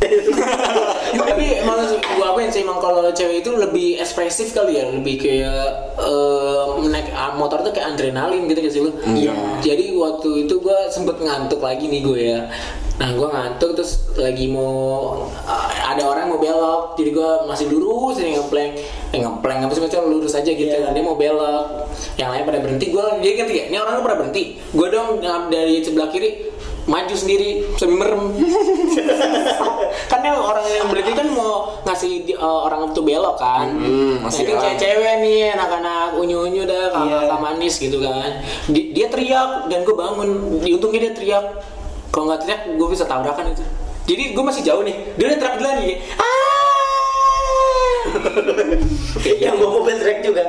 tapi 0.00 1.44
emang 1.60 1.78
gua 2.16 2.32
akuin 2.32 2.48
sih 2.48 2.64
emang 2.64 2.80
kalau 2.80 3.04
cewek 3.12 3.44
itu 3.44 3.52
lebih 3.52 4.00
ekspresif 4.00 4.56
kali 4.56 4.80
ya? 4.80 4.88
Lebih 4.88 5.14
kayak 5.20 5.64
eh, 6.00 6.64
naik 6.88 7.12
ah, 7.12 7.36
motor 7.36 7.60
tuh 7.60 7.72
kayak 7.76 7.96
adrenalin 7.96 8.48
gitu 8.48 8.60
gak 8.64 8.72
sih 8.72 8.82
lu? 8.82 8.90
Iya. 9.04 9.32
jadi 9.60 9.92
waktu 9.92 10.48
itu 10.48 10.54
gua 10.64 10.88
sempet 10.88 11.20
ngantuk 11.20 11.60
lagi 11.60 11.86
nih 11.86 12.00
gue 12.00 12.20
ya. 12.32 12.40
Nah 13.00 13.16
gua 13.16 13.32
ngantuk 13.32 13.80
terus 13.80 14.12
lagi 14.16 14.48
mau 14.48 15.24
ah, 15.44 15.68
ada 15.92 16.04
orang 16.04 16.32
mau 16.32 16.40
belok. 16.40 16.96
Jadi 16.96 17.10
gua 17.12 17.44
masih 17.44 17.68
lurus 17.68 18.20
ini 18.20 18.36
ngepleng 18.36 18.72
eh 19.12 19.18
ngepleng 19.20 19.58
apa 19.64 19.72
sih 19.76 19.80
maksudnya? 19.84 20.08
Lurus 20.08 20.32
aja 20.32 20.48
gitu. 20.48 20.68
Iya. 20.68 20.88
kan 20.88 20.96
dia 20.96 21.04
mau 21.04 21.16
belok. 21.16 21.64
Yang 22.16 22.28
lain 22.32 22.42
pada 22.48 22.58
berhenti. 22.64 22.86
Gua 22.88 23.04
dia 23.20 23.32
ngerti 23.36 23.52
gak 23.52 23.66
ini 23.68 23.76
orang 23.76 24.00
pada 24.00 24.16
berhenti? 24.16 24.42
Gua 24.72 24.88
dong 24.88 25.20
yang 25.20 25.52
dari 25.52 25.84
sebelah 25.84 26.08
kiri 26.08 26.48
maju 26.90 27.14
sendiri 27.14 27.70
sambil 27.78 28.02
merem. 28.02 28.22
Kan 30.10 30.26
yang 30.26 30.38
orang 30.38 30.66
yang 30.66 30.86
berhenti 30.90 31.14
kan 31.14 31.28
mau 31.30 31.70
ngasih 31.86 32.26
di- 32.26 32.34
eh, 32.34 32.60
orang 32.66 32.90
itu 32.90 32.98
belok 33.00 33.38
kan. 33.38 33.66
Hmm, 33.70 34.18
nah, 34.18 34.26
masih 34.26 34.42
itu 34.42 34.54
kan. 34.54 34.74
cewek 34.74 35.14
nih 35.22 35.54
anak-anak 35.54 36.18
unyu-unyu 36.18 36.66
dah 36.66 36.90
kakak 36.90 37.38
manis 37.38 37.78
gitu 37.78 38.02
kan. 38.02 38.42
Di- 38.66 38.90
dia 38.90 39.06
teriak 39.06 39.70
dan 39.70 39.86
gue 39.86 39.94
bangun. 39.94 40.28
Untungnya 40.58 41.10
dia 41.10 41.14
teriak. 41.14 41.44
Kalau 42.10 42.26
nggak 42.26 42.42
teriak 42.42 42.60
gue 42.74 42.88
bisa 42.90 43.06
tabrakan 43.06 43.54
itu. 43.54 43.62
Jadi 44.06 44.34
gue 44.34 44.42
masih 44.42 44.62
jauh 44.66 44.82
nih. 44.82 45.14
Dia 45.14 45.24
udah 45.30 45.38
teriak 45.38 45.54
duluan 45.58 45.76
nih 45.78 45.96
ah! 46.18 46.26
Yang 49.38 49.54
bawa 49.58 49.70
mobil 49.78 49.94
teriak 49.94 50.20
juga. 50.22 50.44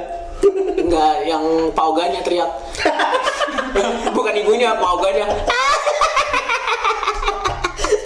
enggak 0.73 1.15
yang 1.23 1.43
pauganya 1.77 2.19
teriak. 2.25 2.49
Bukan 4.17 4.34
ibunya 4.36 4.73
pauganya 4.75 5.30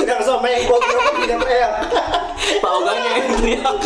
Teriak 0.06 0.22
sama 0.22 0.46
yang 0.46 0.64
bawa 0.70 0.80
gerobak 0.80 1.16
juga 1.18 1.36
teriak. 1.42 1.74
pauganya 2.62 3.10
yang 3.18 3.28
teriak 3.34 3.78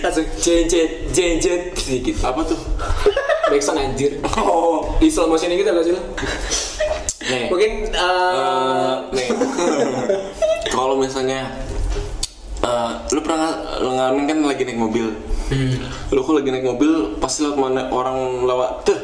langsung 0.00 0.26
jejet 0.38 0.90
jejet 1.14 1.62
gitu. 1.78 2.18
Apa 2.22 2.42
tuh? 2.42 2.58
Backsound 3.46 3.78
anjir. 3.78 4.18
Oh. 4.34 4.96
Di 4.98 5.06
slow 5.06 5.28
motion 5.28 5.50
gitu 5.50 5.66
gak 5.66 5.84
sih 5.84 5.94
lo? 5.94 6.02
nih. 7.20 7.46
Mungkin 7.46 7.70
eh, 7.86 8.34
Eh, 8.34 8.94
nih. 9.14 9.28
Kalau 10.74 10.98
misalnya 10.98 11.54
eh, 12.60 12.90
lu 13.12 13.20
pernah 13.22 13.78
lu 13.78 13.94
ngalamin 13.94 14.24
kan 14.26 14.38
lagi 14.42 14.62
naik 14.66 14.80
mobil? 14.80 15.06
Lu 16.10 16.18
kok 16.22 16.34
lagi 16.34 16.50
naik 16.50 16.66
mobil 16.66 16.90
pasti 17.18 17.46
lewat 17.46 17.58
mana 17.58 17.86
orang 17.90 18.46
lewat 18.46 18.70
tuh 18.86 18.98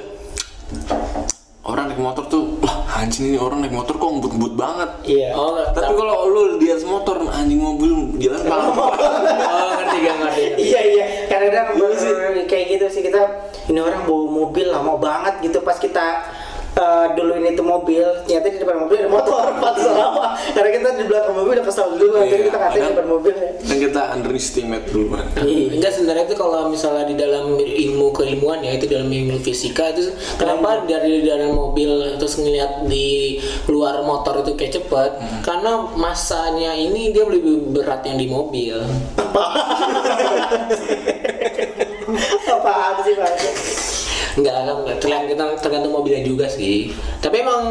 naik 1.96 2.12
motor 2.12 2.24
tuh 2.28 2.44
wah 2.60 2.84
anjing 3.00 3.32
ini 3.32 3.38
orang 3.40 3.64
naik 3.64 3.72
motor 3.72 3.96
kok 3.96 4.04
ngebut-ngebut 4.04 4.52
banget. 4.52 4.90
Iya. 5.08 5.32
oh, 5.32 5.56
tapi 5.72 5.96
kalau 5.96 6.28
lu 6.28 6.42
di 6.60 6.68
atas 6.68 6.84
motor 6.84 7.24
anjing 7.32 7.56
mobil 7.56 8.12
jalan 8.20 8.44
pelan 8.52 8.68
oh, 8.76 9.68
ngerti 9.80 9.96
gak 10.04 10.16
ngerti. 10.20 10.44
Iya 10.60 10.80
iya, 10.92 11.06
kadang-kadang 11.32 11.80
baru 11.80 12.44
kayak 12.44 12.64
gitu 12.76 12.86
sih 12.92 13.00
kita 13.00 13.48
ini 13.72 13.80
orang 13.80 14.04
bawa 14.04 14.28
mobil 14.28 14.68
lama 14.68 15.00
banget 15.00 15.40
gitu. 15.48 15.64
Pas 15.64 15.80
kita 15.80 16.28
eh, 16.76 17.06
dulu 17.16 17.32
ini 17.36 17.56
tuh 17.56 17.64
mobil, 17.64 18.04
ternyata 18.24 18.46
di 18.48 18.58
depan 18.60 18.76
mobil 18.84 18.96
ada 19.00 19.10
motor, 19.10 19.44
pantas 19.62 19.88
lama. 19.88 20.36
Karena 20.52 20.70
kita 20.72 20.88
di 20.94 21.04
belakang 21.08 21.34
mobil 21.34 21.52
udah 21.56 21.66
kesal 21.66 21.88
dulu, 21.96 22.20
jadi 22.22 22.42
kita 22.46 22.56
ngatain 22.60 22.80
di 22.80 22.90
depan 22.92 23.08
mobil. 23.08 23.34
dan 23.66 23.76
kita 23.82 24.02
underestimate 24.14 24.86
dulu 24.88 25.06
kan 25.16 25.26
Iya. 25.42 25.66
Enggak 25.74 25.92
sebenarnya 25.92 26.24
itu 26.28 26.36
kalau 26.36 26.60
misalnya 26.70 27.04
di 27.04 27.16
dalam 27.18 27.46
ilmu 27.58 28.06
keilmuan 28.12 28.62
ya 28.62 28.72
itu 28.76 28.86
dalam 28.86 29.08
ilmu 29.08 29.42
fisika 29.42 29.90
itu 29.90 30.12
kenapa 30.36 30.86
dari 30.86 31.26
dalam 31.26 31.50
mobil 31.52 32.16
terus 32.16 32.38
ngelihat 32.38 32.86
di 32.86 33.40
luar 33.66 34.06
motor 34.06 34.44
itu 34.44 34.54
kayak 34.54 34.72
cepet 34.78 35.10
karena 35.42 35.90
masanya 35.98 36.72
ini 36.72 37.10
dia 37.10 37.26
lebih 37.26 37.74
berat 37.74 38.06
yang 38.06 38.16
di 38.16 38.28
mobil. 38.30 38.76
Apaan 42.46 42.94
sih 43.02 43.14
Pak? 43.18 43.32
Enggak 44.36 44.52
kan 44.52 44.66
tergantung 45.00 45.56
tergantung 45.58 45.92
mobilnya 45.96 46.22
juga 46.22 46.44
sih. 46.46 46.92
Tapi 47.24 47.40
emang 47.40 47.62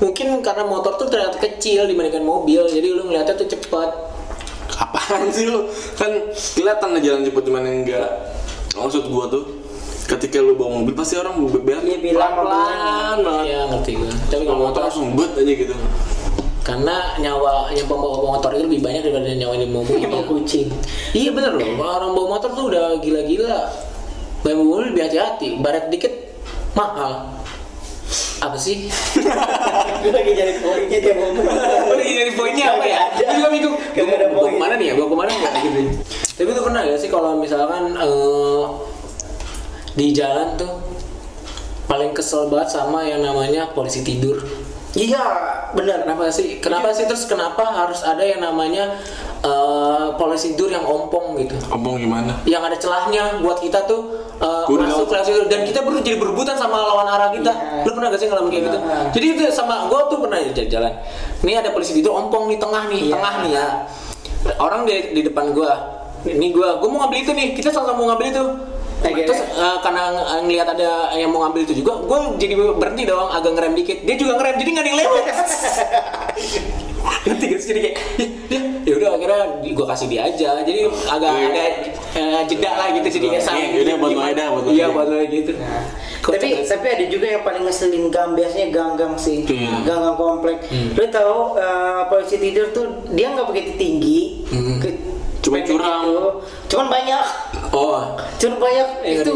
mungkin 0.00 0.44
karena 0.44 0.64
motor 0.68 1.00
tuh 1.00 1.08
ternyata 1.08 1.40
kecil 1.40 1.88
dibandingkan 1.88 2.24
mobil 2.24 2.68
jadi 2.68 2.86
lu 2.92 3.08
ngeliatnya 3.08 3.34
tuh 3.36 3.48
cepet. 3.48 3.90
apaan 4.76 5.32
sih 5.32 5.48
lu 5.48 5.64
kan 5.96 6.12
kelihatan 6.52 6.88
lah 6.92 7.00
jalan 7.00 7.24
cepet 7.24 7.42
cuman 7.48 7.64
yang 7.64 7.78
enggak 7.80 8.10
maksud 8.76 9.08
gua 9.08 9.24
tuh 9.24 9.64
ketika 10.04 10.36
lu 10.44 10.52
bawa 10.52 10.84
mobil 10.84 10.92
pasti 10.92 11.16
orang 11.16 11.32
beber 11.48 11.80
Iya, 11.80 11.96
bilang 11.98 12.36
pelan 12.36 13.18
banget 13.24 13.46
Iya 13.48 13.60
ngerti 13.72 13.92
gue. 13.96 14.10
Tapi 14.28 14.42
kalau 14.44 14.68
motor 14.68 14.80
langsung 14.84 15.16
bet 15.16 15.32
aja 15.32 15.48
gitu 15.48 15.74
karena 16.66 17.14
nyawa 17.22 17.70
yang 17.70 17.86
pembawa 17.86 18.34
motor 18.34 18.50
itu 18.58 18.66
lebih 18.66 18.82
banyak 18.82 19.06
daripada 19.06 19.30
nyawa 19.38 19.54
yang 19.54 19.70
mobil. 19.70 20.02
Emang 20.02 20.26
kucing. 20.26 20.66
Iya 21.14 21.30
bener 21.30 21.54
loh, 21.54 21.78
orang 21.78 22.10
bawa 22.10 22.26
motor 22.36 22.50
tuh 22.58 22.74
udah 22.74 22.98
gila-gila. 22.98 23.70
Bawa 24.46 24.62
mobil 24.62 24.94
lebih 24.94 25.02
hati-hati, 25.10 25.58
baret 25.58 25.90
dikit 25.90 26.14
mahal. 26.78 27.34
Apa 28.38 28.54
sih? 28.54 28.86
Gue 30.06 30.12
lagi 30.14 30.38
cari 30.38 30.54
poinnya 30.62 30.98
dia 31.02 31.14
ngomong. 31.18 31.46
Oh 31.90 31.98
iya 31.98 32.22
dari 32.22 32.32
poinnya 32.38 32.78
apa 32.78 32.84
ya? 32.86 33.00
Gue 33.18 33.26
juga 33.26 33.48
bingung. 33.50 33.74
Gue 33.74 34.06
ada 34.06 34.30
mau 34.30 34.46
poin. 34.46 34.54
ke 34.54 34.58
mana 34.62 34.74
nih 34.78 34.86
ya? 34.86 34.94
Gue 34.94 35.06
ke 35.10 35.16
mana 35.18 35.30
gitu. 35.34 35.80
Tapi 36.38 36.48
tuh 36.54 36.62
pernah 36.62 36.80
gak 36.86 37.00
sih 37.02 37.10
kalau 37.10 37.30
misalkan 37.42 37.98
eh, 37.98 38.64
di 39.98 40.06
jalan 40.14 40.54
tuh 40.54 40.78
paling 41.90 42.14
kesel 42.14 42.46
banget 42.46 42.70
sama 42.70 43.02
yang 43.02 43.26
namanya 43.26 43.74
polisi 43.74 44.06
tidur. 44.06 44.46
Iya, 44.94 45.26
benar. 45.74 46.06
Kenapa 46.06 46.30
sih? 46.30 46.62
Kenapa 46.62 46.94
sih 46.94 47.10
terus 47.10 47.26
kenapa 47.26 47.66
harus 47.66 48.06
ada 48.06 48.22
yang 48.22 48.46
namanya 48.46 48.94
eh, 49.42 50.06
polisi 50.14 50.54
tidur 50.54 50.70
yang 50.70 50.86
ompong 50.86 51.34
gitu? 51.42 51.58
omong 51.74 51.98
gimana 51.98 52.38
Yang 52.46 52.62
ada 52.62 52.76
celahnya 52.78 53.22
buat 53.42 53.58
kita 53.58 53.90
tuh 53.90 54.15
eh, 54.36 54.64
udah 54.68 54.84
masuk 54.86 55.06
kelas 55.08 55.26
itu 55.26 55.40
dan 55.46 55.60
kita 55.62 55.80
baru 55.80 55.98
jadi 56.00 56.16
berebutan 56.16 56.54
sama 56.54 56.76
lawan 56.76 57.06
arah 57.06 57.30
kita. 57.30 57.52
Iya. 57.52 57.84
Lu 57.84 57.90
pernah 57.92 58.08
gak 58.12 58.20
sih 58.20 58.28
ngalamin 58.28 58.50
kayak 58.50 58.64
gitu? 58.68 58.78
Jadi 59.16 59.26
itu 59.32 59.42
sama 59.50 59.88
gue 59.88 60.00
tuh 60.06 60.18
pernah 60.20 60.38
jalan, 60.42 60.68
jalan. 60.68 60.92
Ini 61.40 61.52
ada 61.60 61.70
polisi 61.70 61.92
tidur 61.92 62.12
ompong 62.14 62.48
di 62.48 62.56
tengah 62.56 62.88
nih, 62.88 63.00
Iya. 63.08 63.12
tengah 63.16 63.34
nih 63.42 63.52
ya. 63.52 63.66
Orang 64.56 64.86
di, 64.86 64.94
di 65.12 65.22
depan 65.24 65.50
gua. 65.50 65.74
Ini 66.22 66.50
gua, 66.50 66.78
gua 66.78 66.88
mau 66.88 66.98
ngambil 67.04 67.18
itu 67.22 67.32
nih. 67.32 67.48
Kita 67.54 67.70
sama-sama 67.70 67.98
mau 67.98 68.06
ngambil 68.14 68.26
itu. 68.30 68.44
Oke. 68.96 69.22
Terus 69.22 69.40
eh, 69.42 69.76
karena 69.80 70.02
ng- 70.10 70.48
ngelihat 70.48 70.68
ada 70.72 71.12
yang 71.12 71.28
mau 71.28 71.44
ngambil 71.44 71.68
itu 71.68 71.76
juga, 71.76 72.00
gue 72.00 72.18
jadi 72.40 72.54
berhenti 72.56 73.04
dong, 73.04 73.28
agak 73.28 73.52
ngerem 73.52 73.76
dikit. 73.76 73.98
Dia 74.02 74.16
juga 74.16 74.40
ngerem, 74.40 74.54
jadi 74.56 74.68
nggak 74.72 74.82
ada 74.82 74.90
yang 74.90 75.00
lewat. 75.04 75.22
Sih? 77.26 77.44
Jadi 77.66 77.80
kayak, 77.82 77.94
ya, 78.16 78.26
ya, 78.48 78.60
ya 78.85 78.85
udah 78.96 79.10
akhirnya 79.12 79.40
gue 79.62 79.86
kasih 79.86 80.06
dia 80.06 80.20
aja. 80.24 80.48
Jadi 80.58 80.80
agak 81.06 81.30
Iya. 81.30 81.46
ada 81.46 81.62
eh, 82.12 82.42
jeda 82.46 82.70
lah 82.72 82.88
gitu 82.92 83.08
sedikit 83.10 83.36
Iya, 83.36 83.42
sama. 83.42 83.60
ini 83.60 83.92
buat 83.94 84.10
lo 84.10 84.22
aja, 84.22 84.44
buat 84.48 84.62
lo 84.62 84.70
Iya 84.70 84.86
buat 84.88 85.06
lo 85.06 85.16
gitu. 85.22 85.52
Kocak 86.18 86.34
tapi 86.34 86.48
sih? 86.48 86.66
tapi 86.66 86.86
ada 86.88 87.04
juga 87.06 87.26
yang 87.28 87.42
paling 87.42 87.62
ngeselin 87.62 88.04
gang 88.08 88.32
biasanya 88.32 88.66
gang-gang 88.68 89.14
sih 89.14 89.42
Iya. 89.42 89.84
gang-gang 89.84 90.16
komplek 90.16 90.58
lu 90.66 91.04
tahu 91.06 91.36
eh, 91.54 92.02
polisi 92.06 92.36
tidur 92.36 92.66
tuh 92.70 92.84
dia 93.08 93.30
nggak 93.30 93.46
begitu 93.46 93.70
tinggi 93.76 94.42
Hmm. 94.46 94.78
ke- 94.78 94.98
pendek 95.38 95.62
curam. 95.70 96.02
gitu. 96.02 96.26
cuman 96.66 96.86
banyak 96.90 97.24
Oh, 97.70 98.02
cuman 98.34 98.56
banyak 98.58 98.88
Iya, 99.00 99.22
itu 99.22 99.32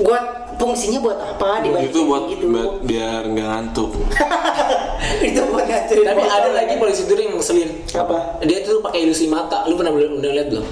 buat 0.00 0.41
fungsinya 0.62 1.02
buat 1.02 1.18
apa 1.18 1.66
dibanyak 1.66 1.90
itu 1.90 2.00
buat 2.06 2.22
gitu 2.30 2.44
buat 2.46 2.72
biar 2.86 3.26
nggak 3.26 3.48
ngantuk 3.50 3.90
itu 5.26 5.40
buat 5.50 5.66
ngacurin 5.66 6.06
tapi 6.06 6.22
ada 6.22 6.48
lagi 6.54 6.74
polisi 6.78 7.02
tidur 7.02 7.18
yang 7.18 7.34
ngeselin. 7.36 7.70
apa 7.98 8.16
Dia 8.46 8.58
tuh 8.62 8.78
pakai 8.82 9.08
ilusi 9.08 9.26
mata. 9.26 9.66
Lu 9.66 9.74
pernah 9.74 9.92
udah 9.94 10.30
lihat 10.30 10.48
belum? 10.52 10.66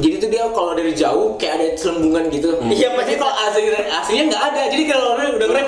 Jadi 0.00 0.14
tuh 0.22 0.28
dia 0.30 0.46
kalau 0.54 0.72
dari 0.74 0.92
jauh 0.94 1.34
kayak 1.34 1.54
ada 1.58 1.66
selembungan 1.74 2.30
gitu. 2.30 2.54
Iya, 2.62 2.94
pasti 2.94 3.14
kalau 3.18 3.34
asli 3.34 3.62
aslinya 3.74 4.24
nggak 4.30 4.42
ada. 4.54 4.62
Jadi 4.70 4.82
kalau 4.86 5.06
orang 5.18 5.34
udah 5.34 5.46
ngerem, 5.50 5.66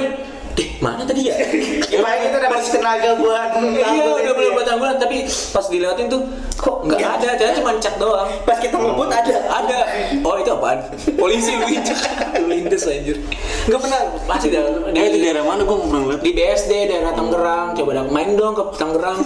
deh 0.53 0.69
mana 0.79 1.03
tadi 1.03 1.23
ya? 1.25 1.35
Gimana 1.83 2.17
kita 2.21 2.37
dapat 2.39 2.61
tenaga 2.63 3.11
buat 3.15 3.51
Iya 3.59 3.89
udah 4.05 4.33
mulai 4.33 4.51
buat 4.53 4.69
ambulan 4.69 4.97
tapi 4.97 5.17
pas 5.25 5.67
dilewatin 5.67 6.07
tuh 6.07 6.21
kok 6.53 6.77
nggak 6.83 6.99
Nggak. 6.99 7.13
ada, 7.17 7.29
ternyata 7.33 7.57
cuma 7.57 7.73
cat 7.77 7.95
doang. 7.97 8.29
pas 8.43 8.57
kita 8.57 8.75
ngebut 8.75 9.09
ada 9.09 9.37
Ada. 9.51 9.79
Oh 10.21 10.37
itu 10.37 10.51
apaan? 10.51 10.79
Polisi 11.15 11.57
lindes 12.43 12.85
anjir. 12.85 13.17
Nggak 13.65 13.81
pernah 13.81 14.01
pasti 14.27 14.49
dah. 14.49 14.63
Di, 14.87 14.95
eh 14.95 15.05
itu 15.07 15.19
daerah 15.21 15.43
mana 15.43 15.63
gue 15.63 15.77
pernah 15.79 16.03
lihat 16.07 16.21
di 16.21 16.33
BSD 16.33 16.73
daerah 16.87 17.13
Tangerang. 17.13 17.67
Coba 17.73 17.91
dah 17.95 18.05
main 18.07 18.31
dong 18.35 18.53
ke 18.53 18.63
Tangerang. 18.75 19.19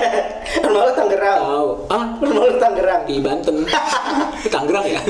rumah 0.64 0.80
lu 0.82 0.92
Tangerang 0.92 1.38
Tahu. 1.40 1.68
Ah, 1.88 2.04
rumah 2.18 2.42
lu 2.42 2.56
Tangerang 2.56 3.02
di 3.04 3.16
Banten. 3.18 3.56
Di 4.36 4.48
Tangerang 4.54 4.84
ya? 4.84 5.00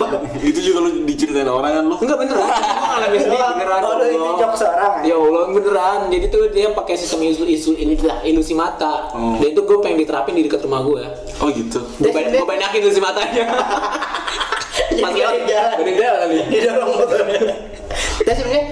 itu 0.40 0.60
juga 0.62 0.78
lu 0.82 1.02
diceritain 1.04 1.46
orang 1.46 1.72
kan 1.72 1.84
lu 1.84 1.96
Enggak 1.96 2.18
beneran. 2.18 2.44
Gua 2.44 2.86
ngalamin 2.92 3.18
sendiri 3.18 3.40
Oh, 3.40 3.50
beneran. 3.52 3.80
oh, 3.80 3.92
Allah. 3.94 4.34
jok 4.36 4.52
seorang 4.54 4.92
ya? 5.00 5.06
Ya 5.06 5.16
Allah 5.16 5.42
beneran. 5.54 6.08
Jadi 6.08 6.26
tuh 6.26 6.50
dia 6.50 6.68
pakai 6.70 6.94
sistem 6.94 7.22
isu, 7.22 7.44
isu 7.44 7.70
ini 7.74 7.94
lah 7.98 8.20
ilusi 8.22 8.52
mata. 8.52 9.08
Oh. 9.10 9.38
Dan 9.38 9.54
itu 9.54 9.62
gue 9.62 9.78
pengen 9.78 9.98
diterapin 10.00 10.34
di 10.34 10.42
dekat 10.42 10.60
rumah 10.60 10.82
gue. 10.82 11.02
oh 11.38 11.48
gitu 11.48 11.80
Gue 11.96 12.10
dia- 12.10 12.34
gue 12.34 12.44
pengen 12.44 12.62
yakin 12.66 12.80
ilusi 12.82 13.00
matanya. 13.00 13.44
Pas 14.94 15.10
dia 15.10 15.26
jalan. 15.46 15.74
Bener 15.78 15.94
jalan 15.96 16.18
kali. 16.20 16.36
di 16.44 16.58
dalam 16.60 16.86
motor. 16.88 17.20
Kita 18.14 18.32
sebenarnya 18.32 18.63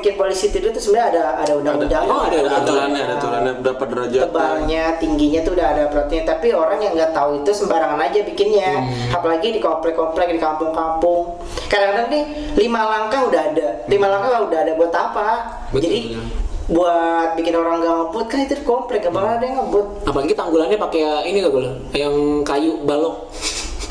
bikin 0.00 0.16
polisi 0.16 0.48
tidur 0.48 0.72
tuh 0.72 0.80
sebenarnya 0.80 1.06
ada 1.12 1.22
ada 1.44 1.52
undang-undang. 1.60 2.04
Oh, 2.08 2.24
ada, 2.24 2.36
ada 2.40 2.48
ada. 2.48 2.58
aturannya 2.64 3.00
ada 3.04 3.14
aturannya 3.20 3.52
berapa 3.60 3.84
derajat 3.84 4.22
Tebalnya, 4.26 4.84
tingginya 4.96 5.40
tuh 5.44 5.52
udah 5.54 5.66
ada 5.76 5.82
peraturannya. 5.92 6.24
Tapi 6.24 6.46
orang 6.56 6.78
yang 6.80 6.92
nggak 6.96 7.12
tahu 7.12 7.30
itu 7.44 7.50
sembarangan 7.52 8.00
aja 8.00 8.20
bikinnya. 8.24 8.70
Hmm. 8.80 9.16
Apalagi 9.20 9.48
di 9.52 9.60
komplek-komplek 9.60 10.32
di 10.32 10.40
kampung-kampung. 10.40 11.36
Kadang-kadang 11.68 12.08
nih 12.08 12.24
lima 12.56 12.80
langkah 12.88 13.20
udah 13.28 13.42
ada. 13.52 13.68
Lima 13.86 14.06
langkah 14.08 14.40
udah 14.48 14.58
ada 14.64 14.72
buat 14.74 14.92
apa? 14.96 15.28
Betul, 15.70 15.82
Jadi 15.84 15.98
betul. 16.16 16.24
buat 16.70 17.28
bikin 17.36 17.54
orang 17.58 17.74
nggak 17.82 17.94
ngebut 17.98 18.26
kan 18.30 18.38
itu 18.46 18.54
komplek 18.62 18.98
gak 19.04 19.12
bakal 19.12 19.32
ada 19.36 19.44
yang 19.44 19.58
ngebut. 19.60 19.86
Apalagi 20.08 20.32
tanggulannya 20.32 20.78
pakai 20.80 21.28
ini 21.28 21.44
gak 21.44 21.54
boleh, 21.54 21.72
yang 21.92 22.14
kayu 22.46 22.80
balok. 22.86 23.28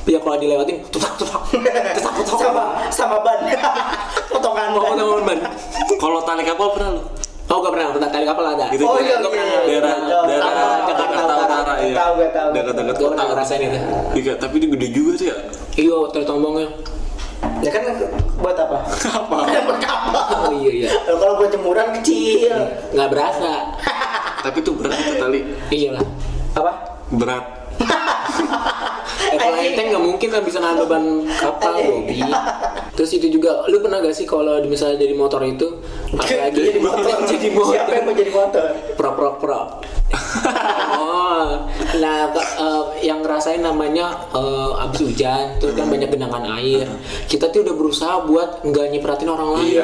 Ya 0.10 0.18
kalau 0.18 0.42
dilewatin, 0.42 0.82
tutak 0.90 1.14
tutak, 1.22 1.38
tutak 1.54 2.14
tutak. 2.26 2.38
sama 2.42 2.64
sama 2.90 3.22
ban 3.22 3.38
potongan 4.34 4.74
Mau 4.74 4.82
ban. 4.90 4.98
teman 4.98 5.22
ban. 5.22 5.40
kalau 6.02 6.18
tali 6.26 6.42
kapal 6.42 6.74
pernah 6.74 6.98
lu 6.98 7.04
Oh 7.50 7.66
gak 7.66 7.74
pernah, 7.74 7.90
pernah 7.90 8.10
tali 8.14 8.26
kapal 8.30 8.46
ada. 8.46 8.70
Gitu. 8.70 8.86
Oh 8.86 9.02
iya, 9.02 9.18
iya, 9.18 9.26
pernah. 9.26 9.46
iya. 9.50 9.62
daerah 9.66 9.94
daerah 10.06 10.50
Jakarta 10.86 11.34
Utara 11.50 11.74
ya 11.82 11.94
tahu, 11.98 12.12
gue 12.22 12.30
tahu. 12.30 12.50
dekat-dekat 12.54 12.94
Gue 12.94 13.10
pernah 13.10 13.26
kota 13.26 13.34
ngerasain 13.34 13.62
itu. 13.66 13.80
Iya, 14.22 14.34
tapi 14.38 14.56
dia 14.62 14.70
gede 14.70 14.88
juga 14.94 15.12
tuh 15.18 15.26
ya. 15.34 15.38
Iya, 15.74 15.98
tali 16.14 16.26
tombongnya. 16.30 16.70
Ya 17.66 17.70
kan 17.74 17.82
buat 18.38 18.54
apa? 18.54 18.78
Apa? 18.86 19.38
buat 19.66 19.80
kapal. 19.82 20.26
Oh 20.46 20.54
iya 20.62 20.72
iya. 20.86 20.90
Kalau 21.10 21.42
buat 21.42 21.50
jemuran 21.50 21.88
kecil. 21.98 22.54
Nggak 22.94 23.10
berasa. 23.10 23.52
tapi 24.46 24.58
tuh 24.62 24.74
berat 24.78 24.94
itu 24.94 25.14
tali. 25.18 25.40
Iya 25.74 25.90
lah. 25.98 26.06
Apa? 26.54 26.72
Berat. 27.18 27.59
Eh, 29.30 29.38
kalau 29.38 29.58
enteng 29.62 29.88
nggak 29.94 30.04
mungkin 30.04 30.28
kan 30.34 30.42
bisa 30.42 30.58
nahan 30.58 30.82
beban 30.82 31.04
kapal, 31.38 31.78
Bobi. 31.86 32.20
Terus 32.98 33.12
itu 33.16 33.28
juga, 33.30 33.64
lu 33.70 33.80
pernah 33.80 34.02
gak 34.02 34.12
sih 34.12 34.26
kalau 34.26 34.60
misalnya 34.66 35.00
jadi 35.00 35.14
motor 35.14 35.40
itu, 35.46 35.80
apalagi 36.18 36.74
jadi 36.74 36.82
motor. 36.82 37.16
jadi 37.32 37.50
motor, 37.54 37.74
Siapa 37.78 37.92
yang 37.94 38.06
mau 38.10 38.16
jadi 38.18 38.32
motor? 38.34 38.66
prop 38.98 39.14
prop 39.16 39.36
prop. 39.38 39.68
Nah 41.98 42.30
eh, 42.36 42.84
yang 43.02 43.26
ngerasain 43.26 43.66
namanya 43.66 44.30
eh, 44.36 44.84
abis 44.86 45.00
hujan, 45.10 45.58
terus 45.58 45.74
kan 45.74 45.90
banyak 45.90 46.10
genangan 46.14 46.46
air. 46.62 46.86
Kita 47.26 47.50
tuh 47.50 47.66
udah 47.66 47.76
berusaha 47.76 48.16
buat 48.30 48.62
nggak 48.62 48.86
nyipratin 48.94 49.30
orang 49.30 49.50
lain. 49.58 49.74
Iya, 49.74 49.84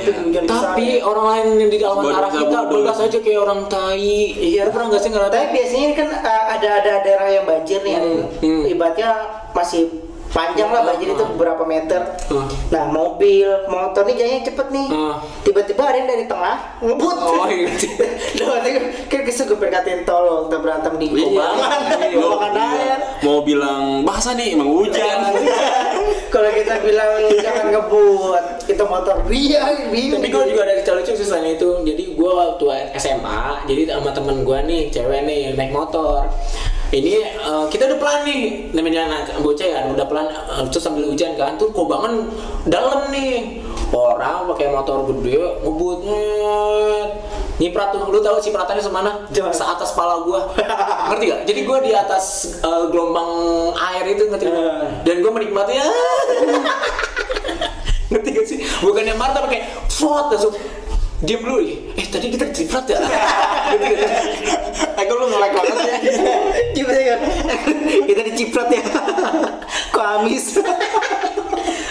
tuh 0.00 0.12
besar. 0.46 0.74
Tapi 0.74 0.86
orang 1.02 1.26
lain 1.26 1.46
yang 1.60 1.70
di 1.70 1.78
dalam 1.78 1.98
arah 2.06 2.30
kita 2.32 2.58
bebas 2.70 2.98
aja 3.02 3.18
kayak 3.20 3.40
orang 3.42 3.60
tai. 3.68 4.32
Iya. 4.32 4.68
Lu 4.68 4.70
pernah 4.72 4.86
gak 4.96 5.02
sih 5.02 5.10
ngerasain? 5.12 5.34
Tapi 5.34 5.48
biasanya 5.52 5.88
kan 5.92 6.08
uh, 6.24 6.44
ada 6.56 6.68
ada 6.82 6.92
daerah 7.04 7.28
yang 7.30 7.44
banjir 7.44 7.80
nih. 7.82 7.96
Hmm. 8.40 8.62
Ibaratnya 8.66 9.10
masih 9.52 9.82
panjang 10.36 10.68
lah 10.68 10.84
banjir 10.84 11.08
itu 11.16 11.24
beberapa 11.32 11.64
meter. 11.64 12.00
Nah 12.68 12.84
mobil, 12.92 13.48
motor 13.72 14.04
nih 14.04 14.16
jadinya 14.20 14.42
cepet 14.44 14.66
nih. 14.68 14.86
Tiba-tiba 15.40 15.82
ada 15.88 15.96
yang 15.96 16.08
dari 16.12 16.24
tengah 16.28 16.56
ngebut. 16.84 17.16
Oh, 17.16 17.48
iya. 17.48 17.72
Nah, 18.36 18.60
kan 19.08 19.20
kesel 19.24 19.48
gue 19.48 19.56
perkatain 19.56 20.04
tolong 20.04 20.46
kita 20.46 20.58
berantem 20.60 20.92
di 21.00 21.08
Iya. 21.08 21.24
kobangan, 21.24 21.80
Iya. 21.88 22.20
kobangan 22.22 22.52
air. 22.52 22.98
Mau 23.24 23.40
bilang 23.40 24.04
bahasa 24.04 24.36
nih 24.36 24.52
emang 24.52 24.68
hujan. 24.68 25.18
Kalau 26.34 26.50
kita 26.52 26.84
bilang 26.84 27.10
jangan 27.40 27.66
ngebut, 27.72 28.44
kita 28.68 28.84
motor 28.84 29.16
iya, 29.32 29.72
bingung. 29.88 30.20
Tapi 30.20 30.28
gue 30.28 30.44
juga 30.52 30.62
ada 30.68 30.74
cerita 30.76 30.92
lucu 30.92 31.12
sih 31.16 31.26
selain 31.26 31.56
itu. 31.56 31.70
Jadi 31.80 32.12
gue 32.12 32.30
waktu 32.30 32.64
SMA, 33.00 33.64
jadi 33.64 33.96
sama 33.96 34.12
temen 34.12 34.44
gue 34.44 34.58
nih, 34.68 34.82
cewek 34.92 35.20
nih 35.24 35.56
naik 35.56 35.72
motor. 35.72 36.28
Ini 36.86 37.18
eh, 37.18 37.64
kita 37.66 37.90
udah 37.90 37.98
pelan 37.98 38.22
nih, 38.22 38.70
namanya 38.70 39.10
anak 39.10 39.42
bocah 39.42 39.66
ya, 39.66 39.90
udah 39.90 40.06
pelan. 40.06 40.30
eh, 40.30 40.62
terus 40.70 40.86
sambil 40.86 41.10
hujan 41.10 41.34
kan, 41.34 41.58
tuh 41.58 41.74
kobangan 41.74 42.30
dalam 42.70 43.10
nih. 43.10 43.66
Orang 43.94 44.50
pakai 44.50 44.74
motor 44.74 45.06
gede 45.06 45.38
ngebut 45.62 46.02
nyiprat 47.62 47.94
tuh, 47.94 48.10
lu 48.10 48.18
tahu 48.18 48.42
cipratannya 48.42 48.82
semana? 48.82 49.10
Jangan. 49.30 49.54
Seatas 49.54 49.94
pala 49.94 50.26
gua, 50.26 50.50
ngerti 51.14 51.24
gak? 51.30 51.40
Jadi 51.46 51.60
gua 51.62 51.78
di 51.78 51.94
atas 51.94 52.58
eh, 52.60 52.84
gelombang 52.90 53.30
air 53.74 54.04
itu 54.10 54.26
ngerti 54.26 54.44
gak? 54.46 54.58
Eh. 54.58 54.86
Dan 55.06 55.16
gua 55.22 55.32
menikmatinya. 55.38 55.86
ngerti 58.10 58.28
gak 58.30 58.46
sih? 58.46 58.58
Bukannya 58.82 59.14
marah 59.14 59.38
tapi 59.38 59.54
kayak 59.54 59.66
fot 59.86 60.34
langsung 60.34 60.54
diam 61.22 61.40
dulu. 61.46 61.62
Eh 61.94 62.06
tadi 62.10 62.26
kita 62.28 62.50
ciprat 62.50 62.84
ya? 62.90 62.98
Aku 65.06 65.14
lu 65.16 65.26
ngelek 65.30 65.52
banget 65.54 65.76
ya. 65.78 65.94
Ciprat 66.76 67.00
ya. 67.00 67.16
kita 68.04 68.20
diciprat 68.26 68.68
ya. 68.68 68.82
Kok 69.90 70.04
amis. 70.20 70.58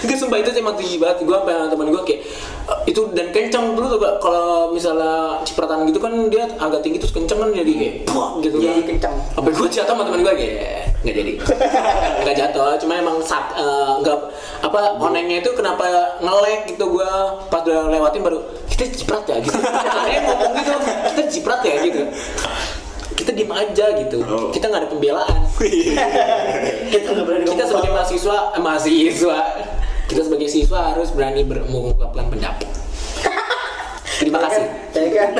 Gak 0.06 0.18
sumpah 0.22 0.38
itu 0.38 0.54
emang 0.54 0.78
tinggi 0.78 1.02
banget 1.02 1.26
Gue 1.26 1.34
sama 1.34 1.66
temen 1.66 1.90
gue 1.90 2.04
kayak 2.06 2.22
eh, 2.70 2.80
Itu 2.94 3.10
dan 3.18 3.34
kencang 3.34 3.74
dulu 3.74 3.98
tuh. 3.98 4.00
Kalau 4.22 4.70
misalnya 4.70 5.42
cipratan 5.42 5.90
gitu 5.90 5.98
kan 5.98 6.14
dia 6.30 6.46
agak 6.62 6.86
tinggi 6.86 7.02
terus 7.02 7.10
kencang 7.10 7.42
kan 7.42 7.50
jadi 7.50 7.72
kayak 7.74 7.94
Puak 8.06 8.46
gitu 8.46 8.62
Iya, 8.62 8.86
kan 8.86 8.86
kencang. 8.86 9.16
Sampai 9.34 9.52
gue 9.58 9.68
jatuh 9.68 9.94
sama 9.98 10.04
temen 10.06 10.22
gue 10.22 10.34
kayak 10.38 10.94
Gak 11.02 11.16
jadi 11.18 11.32
Gak 12.22 12.36
jatuh 12.38 12.78
Cuma 12.78 12.94
emang 12.98 13.18
sak, 13.26 13.58
eh, 13.58 13.92
nggak 14.06 14.18
Apa 14.62 14.94
onengnya 15.02 15.42
itu 15.42 15.50
kenapa 15.58 15.86
ngelek 16.22 16.70
gitu 16.70 16.86
gue 16.86 17.12
Pas 17.50 17.66
udah 17.66 17.90
lewatin 17.90 18.22
baru 18.22 18.40
Kita 18.70 18.86
ciprat 18.94 19.26
ya 19.26 19.42
gitu 19.42 19.58
yang 20.06 20.24
ngomong 20.30 20.54
gitu 20.54 20.74
Kita 21.18 21.24
ciprat 21.34 21.62
ya 21.66 21.76
gitu 21.82 22.02
kita 23.16 23.32
diem 23.32 23.52
aja 23.52 23.86
gitu. 23.96 24.18
Oh. 24.24 24.52
kita 24.52 24.68
nggak 24.68 24.82
ada 24.86 24.90
pembelaan. 24.92 25.40
Kita 26.94 27.08
nggak 27.12 27.26
berani 27.26 27.44
kita 27.48 27.56
ngomong. 27.56 27.70
sebagai 27.72 27.92
mahasiswa 27.96 28.38
eh, 28.54 28.62
mahasiswa. 28.62 29.38
Kita 30.06 30.22
sebagai 30.22 30.50
siswa 30.52 30.80
harus 30.94 31.10
berani 31.16 31.42
ber- 31.48 31.66
mengungkapkan 31.66 32.30
pendapat. 32.30 32.70
Terima 34.20 34.40
kasih 34.44 34.85
Ya 35.06 35.10
kan, 35.12 35.32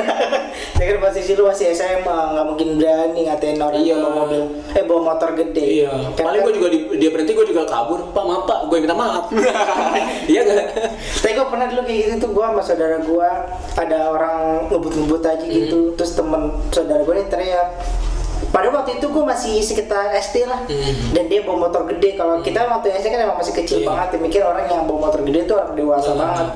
ya 0.76 0.84
kan 0.86 0.96
posisi 1.00 1.32
lu 1.32 1.44
masih 1.44 1.70
SMA, 1.70 2.04
nggak 2.30 2.46
mungkin 2.46 2.76
berani 2.76 3.20
ngatain 3.24 3.56
orang 3.56 3.78
Iya. 3.78 3.96
bawa 3.98 4.12
mobil, 4.22 4.42
eh 4.70 4.84
bawa 4.84 5.00
motor 5.06 5.30
gede. 5.34 5.64
iya 5.80 5.90
Kan- 6.12 6.26
paling 6.26 6.40
gue 6.42 6.54
juga 6.54 6.68
di, 6.68 6.78
dia 6.96 7.08
berhenti 7.08 7.32
gue 7.32 7.46
juga 7.46 7.62
kabur 7.64 8.00
pak 8.08 8.22
maaf 8.22 8.42
pak 8.44 8.58
gue 8.66 8.78
minta 8.78 8.92
maaf 8.92 9.24
iya 10.30 10.40
gak 10.42 10.56
Tapi 11.18 11.32
gue 11.32 11.46
pernah 11.46 11.66
dulu 11.66 11.80
kayak 11.82 11.98
gitu 11.98 12.14
tuh 12.18 12.30
gue 12.32 12.44
sama 12.44 12.60
saudara 12.60 12.96
gue 12.98 13.28
ada 13.74 13.98
orang 14.08 14.36
ngebut-ngebut 14.68 15.22
aja 15.22 15.44
gitu, 15.44 15.78
Hmm. 15.82 15.94
terus 15.94 16.12
temen 16.12 16.42
saudara 16.68 17.00
gue 17.00 17.14
nih 17.14 17.26
teriak. 17.26 17.68
Pada 18.46 18.68
waktu 18.70 18.96
itu 18.96 19.06
gue 19.06 19.24
masih 19.26 19.58
sekitar 19.58 20.12
SD 20.14 20.44
lah, 20.44 20.64
dan 21.10 21.24
dia 21.26 21.40
bawa 21.40 21.66
motor 21.66 21.84
gede. 21.86 22.14
Kalau 22.14 22.40
kita 22.40 22.62
waktu 22.62 22.92
SD 22.94 23.08
kan 23.08 23.20
emang 23.22 23.36
masih 23.36 23.52
kecil. 23.54 23.80
Iya. 23.80 23.88
banget, 23.90 24.16
mikir 24.18 24.40
orang 24.40 24.64
yang 24.66 24.84
bawa 24.84 25.08
motor 25.08 25.20
gede 25.22 25.40
itu 25.42 25.52
orang 25.52 25.72
dewasa 25.72 26.10
Hmm. 26.10 26.20
banget. 26.20 26.48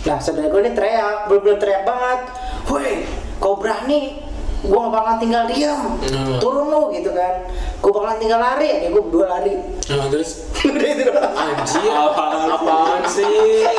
Nah 0.00 0.16
saudara 0.16 0.46
gue 0.46 0.60
nih 0.60 0.72
teriak, 0.72 1.26
bener-bener 1.26 1.58
teriak 1.58 1.82
banget, 1.82 2.20
woi 2.66 3.06
kau 3.38 3.54
berani 3.54 4.18
gue 4.58 4.74
gak 4.74 4.90
bakalan 4.90 5.16
tinggal 5.22 5.42
diam. 5.46 5.94
Hmm. 6.02 6.42
turun 6.42 6.66
lu 6.66 6.90
gitu 6.90 7.14
kan. 7.14 7.46
Gue 7.78 7.92
bakalan 7.94 8.18
tinggal 8.18 8.42
lari 8.42 8.66
ya. 8.66 8.76
Gue 8.90 9.02
berdua 9.06 9.26
lari. 9.38 9.54
Nah, 9.86 10.10
terus? 10.10 10.50
Udah 10.66 10.88
itu 10.98 11.02
doang 11.06 11.30
anjir. 11.30 11.90
Apaan 11.94 12.50
apaan 12.50 13.02
sih? 13.06 13.70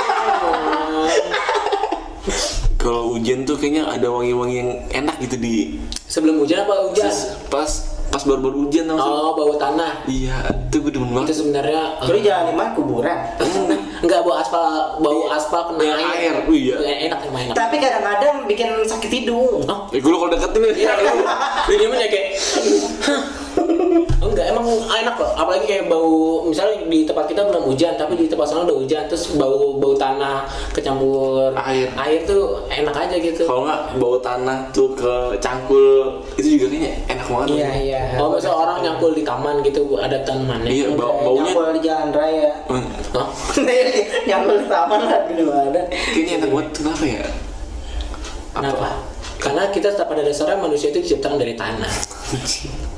Kalau 2.80 3.12
hujan 3.12 3.44
tuh 3.44 3.60
kayaknya 3.60 3.92
ada 3.92 4.08
wangi-wangi 4.08 4.56
yang 4.56 4.72
enak 5.04 5.20
gitu 5.20 5.36
di 5.36 5.84
sebelum 6.08 6.40
hujan 6.40 6.64
apa 6.64 6.88
hujan? 6.88 7.12
Pas 7.52 7.68
pas 8.10 8.24
baru-baru 8.24 8.66
hujan 8.66 8.88
langsung. 8.88 9.12
oh 9.12 9.36
bau 9.36 9.54
tanah. 9.60 10.08
Iya, 10.08 10.48
itu 10.72 10.88
gue 10.88 10.92
demen 10.96 11.12
itu 11.12 11.16
banget. 11.20 11.36
sebenarnya 11.36 11.82
eh, 12.00 12.08
jadi 12.08 12.20
jangan 12.24 12.44
di 12.48 12.54
mana? 12.56 12.70
Kuburan 12.74 13.20
Enggak 14.00 14.20
bau 14.22 14.34
aspal, 14.34 14.66
bau 14.98 15.28
aspal 15.28 15.62
kena 15.68 15.84
Iya, 15.84 15.96
air. 16.10 16.34
Oh, 16.42 16.54
iya. 16.54 16.76
Enak 17.06 17.20
emang 17.26 17.42
enak. 17.46 17.56
tapi 17.56 17.76
kadang-kadang 17.78 18.46
bikin 18.46 18.70
sakit 18.82 19.12
hidung 19.14 19.60
Oh, 19.62 19.80
Eh, 19.90 20.00
gue 20.00 20.10
kalau 20.10 20.28
deketin. 20.28 20.64
Iya, 20.74 20.92
lu 21.66 21.74
dia 21.74 21.88
mah 21.88 22.00
kayak 22.02 22.26
enggak 24.20 24.46
emang 24.50 24.66
enak 24.86 25.14
kok 25.16 25.32
apalagi 25.34 25.66
kayak 25.66 25.86
bau 25.86 26.44
misalnya 26.44 26.86
di 26.86 27.04
tempat 27.04 27.26
kita 27.26 27.42
belum 27.44 27.64
hujan 27.66 27.94
tapi 27.94 28.14
di 28.14 28.26
tempat 28.26 28.46
sana 28.46 28.64
udah 28.64 28.78
hujan 28.78 29.04
terus 29.06 29.34
bau 29.34 29.76
bau 29.76 29.94
tanah 29.94 30.44
kecampur 30.72 31.50
Air. 31.56 31.88
air 31.96 32.20
tuh 32.24 32.64
enak 32.68 32.92
aja 32.92 33.16
gitu 33.16 33.44
Kalau 33.44 33.64
nggak 33.64 33.82
bau 33.96 34.16
tanah 34.18 34.58
tuh 34.70 34.92
ke 34.94 35.14
cangkul 35.40 36.20
itu 36.36 36.56
juga 36.56 36.66
kayaknya 36.70 36.92
enak 37.08 37.26
banget. 37.26 37.48
iya 37.52 37.70
iya 37.76 38.02
oh 38.18 38.30
misalnya 38.30 38.58
orang 38.58 38.78
nyangkul 38.82 39.12
di 39.12 39.24
taman 39.24 39.56
gitu 39.62 39.82
ada 39.96 40.18
tanamannya 40.22 40.70
Iya, 40.70 40.86
bau 40.94 41.14
baunya 41.20 41.42
nyangkul 41.44 41.66
di 41.72 41.82
jalan 41.82 42.10
raya 42.12 42.52
Hmm, 42.68 42.86
Hah? 43.14 43.28
nyangkul 44.30 44.56
di 44.58 44.68
taman 44.68 45.00
lah 45.04 45.20
di 45.26 45.44
mana 45.44 45.82
kayaknya 45.90 46.34
enak 46.38 46.50
banget. 46.50 46.68
Kenapa 46.76 47.04
ya? 47.04 47.24
Kenapa? 48.50 48.88
Karena 49.40 49.64
kita 49.70 49.88
tetap 49.90 50.06
pada 50.06 50.20
dasarnya 50.20 50.60
manusia 50.60 50.90
itu 50.90 51.00
diciptakan 51.00 51.40
dari 51.40 51.56
tanah. 51.56 51.88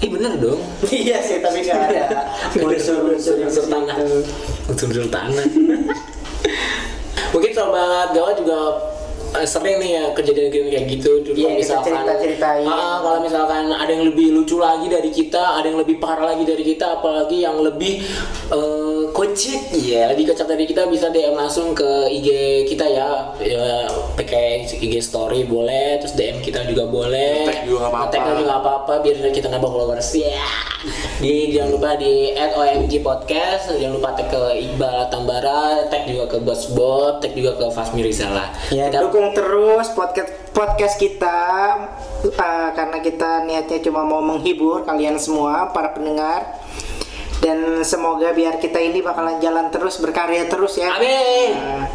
Ih 0.02 0.10
bener 0.10 0.34
dong. 0.42 0.58
iya 0.90 1.22
sih 1.22 1.38
tapi 1.46 1.62
nggak 1.62 1.80
ada 1.94 2.26
unsur-unsur 2.58 3.38
unsur 3.38 3.66
tanah. 3.70 3.96
Unsur-unsur 4.66 5.06
tanah. 5.14 5.46
Mungkin 7.32 7.52
sobat 7.54 8.10
gawat 8.12 8.36
juga 8.42 8.58
eh, 8.58 8.76
sering 9.48 9.80
nih 9.80 9.92
ya 9.96 10.06
kejadian-kejadian 10.12 10.70
kayak 10.72 10.86
gitu. 10.92 11.12
Kalau 11.24 11.36
kita 11.36 11.56
misalkan 11.56 11.94
cerita-ceritain. 12.04 12.64
Ah, 12.68 12.98
kalau 13.00 13.20
misalkan 13.24 13.64
ada 13.72 13.92
yang 13.92 14.06
lebih 14.08 14.28
lucu 14.36 14.60
lagi 14.60 14.88
dari 14.92 15.10
kita 15.12 15.60
ada 15.60 15.66
yang 15.68 15.80
lebih 15.80 15.98
parah 15.98 16.36
lagi 16.36 16.44
dari 16.44 16.64
kita 16.64 17.00
apalagi 17.00 17.44
yang 17.44 17.58
lebih 17.64 18.04
eh, 18.52 19.02
kocak 19.16 19.72
ya 19.80 20.12
lebih 20.12 20.32
kocak 20.32 20.48
dari 20.52 20.64
kita 20.68 20.88
bisa 20.92 21.08
DM 21.10 21.36
langsung 21.36 21.72
ke 21.72 22.12
IG 22.12 22.30
kita 22.68 22.86
ya, 22.88 23.36
ya 23.40 23.88
pakai 24.20 24.68
IG 24.68 25.00
story 25.00 25.48
boleh 25.48 26.04
terus 26.04 26.14
DM 26.16 26.44
kita 26.44 26.68
juga 26.68 26.88
boleh. 26.88 27.48
Nge-tag 27.48 27.64
juga 27.68 27.78
nggak 27.88 27.94
apa-apa. 27.94 28.40
Juga 28.40 28.56
apa-apa 28.60 28.94
biar 29.04 29.16
kita 29.32 29.48
nambah 29.48 29.70
followers. 29.72 30.10
Ya 30.16 30.44
di 31.22 31.54
jangan 31.54 31.78
lupa 31.78 31.94
di 32.02 32.34
@omg 32.34 32.92
podcast 33.06 33.70
jangan 33.78 33.94
lupa 34.02 34.10
tag 34.18 34.34
ke 34.34 34.42
Iqbal 34.66 35.06
Tambara 35.14 35.86
tag 35.86 36.10
juga 36.10 36.26
ke 36.34 36.38
Bos 36.42 36.74
Bob 36.74 37.22
tag 37.22 37.38
juga 37.38 37.54
ke 37.62 37.66
Fasmi 37.70 38.02
Rizala. 38.02 38.50
Ya 38.74 38.90
Kita- 38.90 39.06
dukung 39.06 39.30
terus 39.38 39.94
podcast 39.94 40.34
podcast 40.50 40.98
kita 40.98 41.40
uh, 42.26 42.70
karena 42.74 42.98
kita 43.06 43.46
niatnya 43.46 43.80
cuma 43.86 44.02
mau 44.02 44.20
menghibur 44.20 44.82
kalian 44.82 45.22
semua 45.22 45.70
para 45.70 45.94
pendengar. 45.94 46.58
Dan 47.42 47.82
semoga 47.82 48.34
biar 48.38 48.62
kita 48.62 48.78
ini 48.78 49.02
bakalan 49.02 49.42
jalan 49.42 49.74
terus 49.74 49.98
berkarya 49.98 50.46
terus 50.46 50.78
ya. 50.78 50.94
Amin. 50.94 51.58
Nah, 51.58 51.90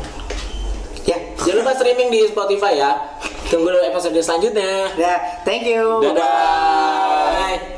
ya. 1.06 1.18
Jangan 1.38 1.62
lupa 1.62 1.72
streaming 1.78 2.10
di 2.10 2.26
Spotify 2.26 2.78
ya. 2.78 2.98
Tunggu 3.46 3.70
episode 3.86 4.18
selanjutnya. 4.18 4.90
ya 4.98 5.42
thank 5.46 5.62
you. 5.66 6.02
Dadah. 6.02 7.75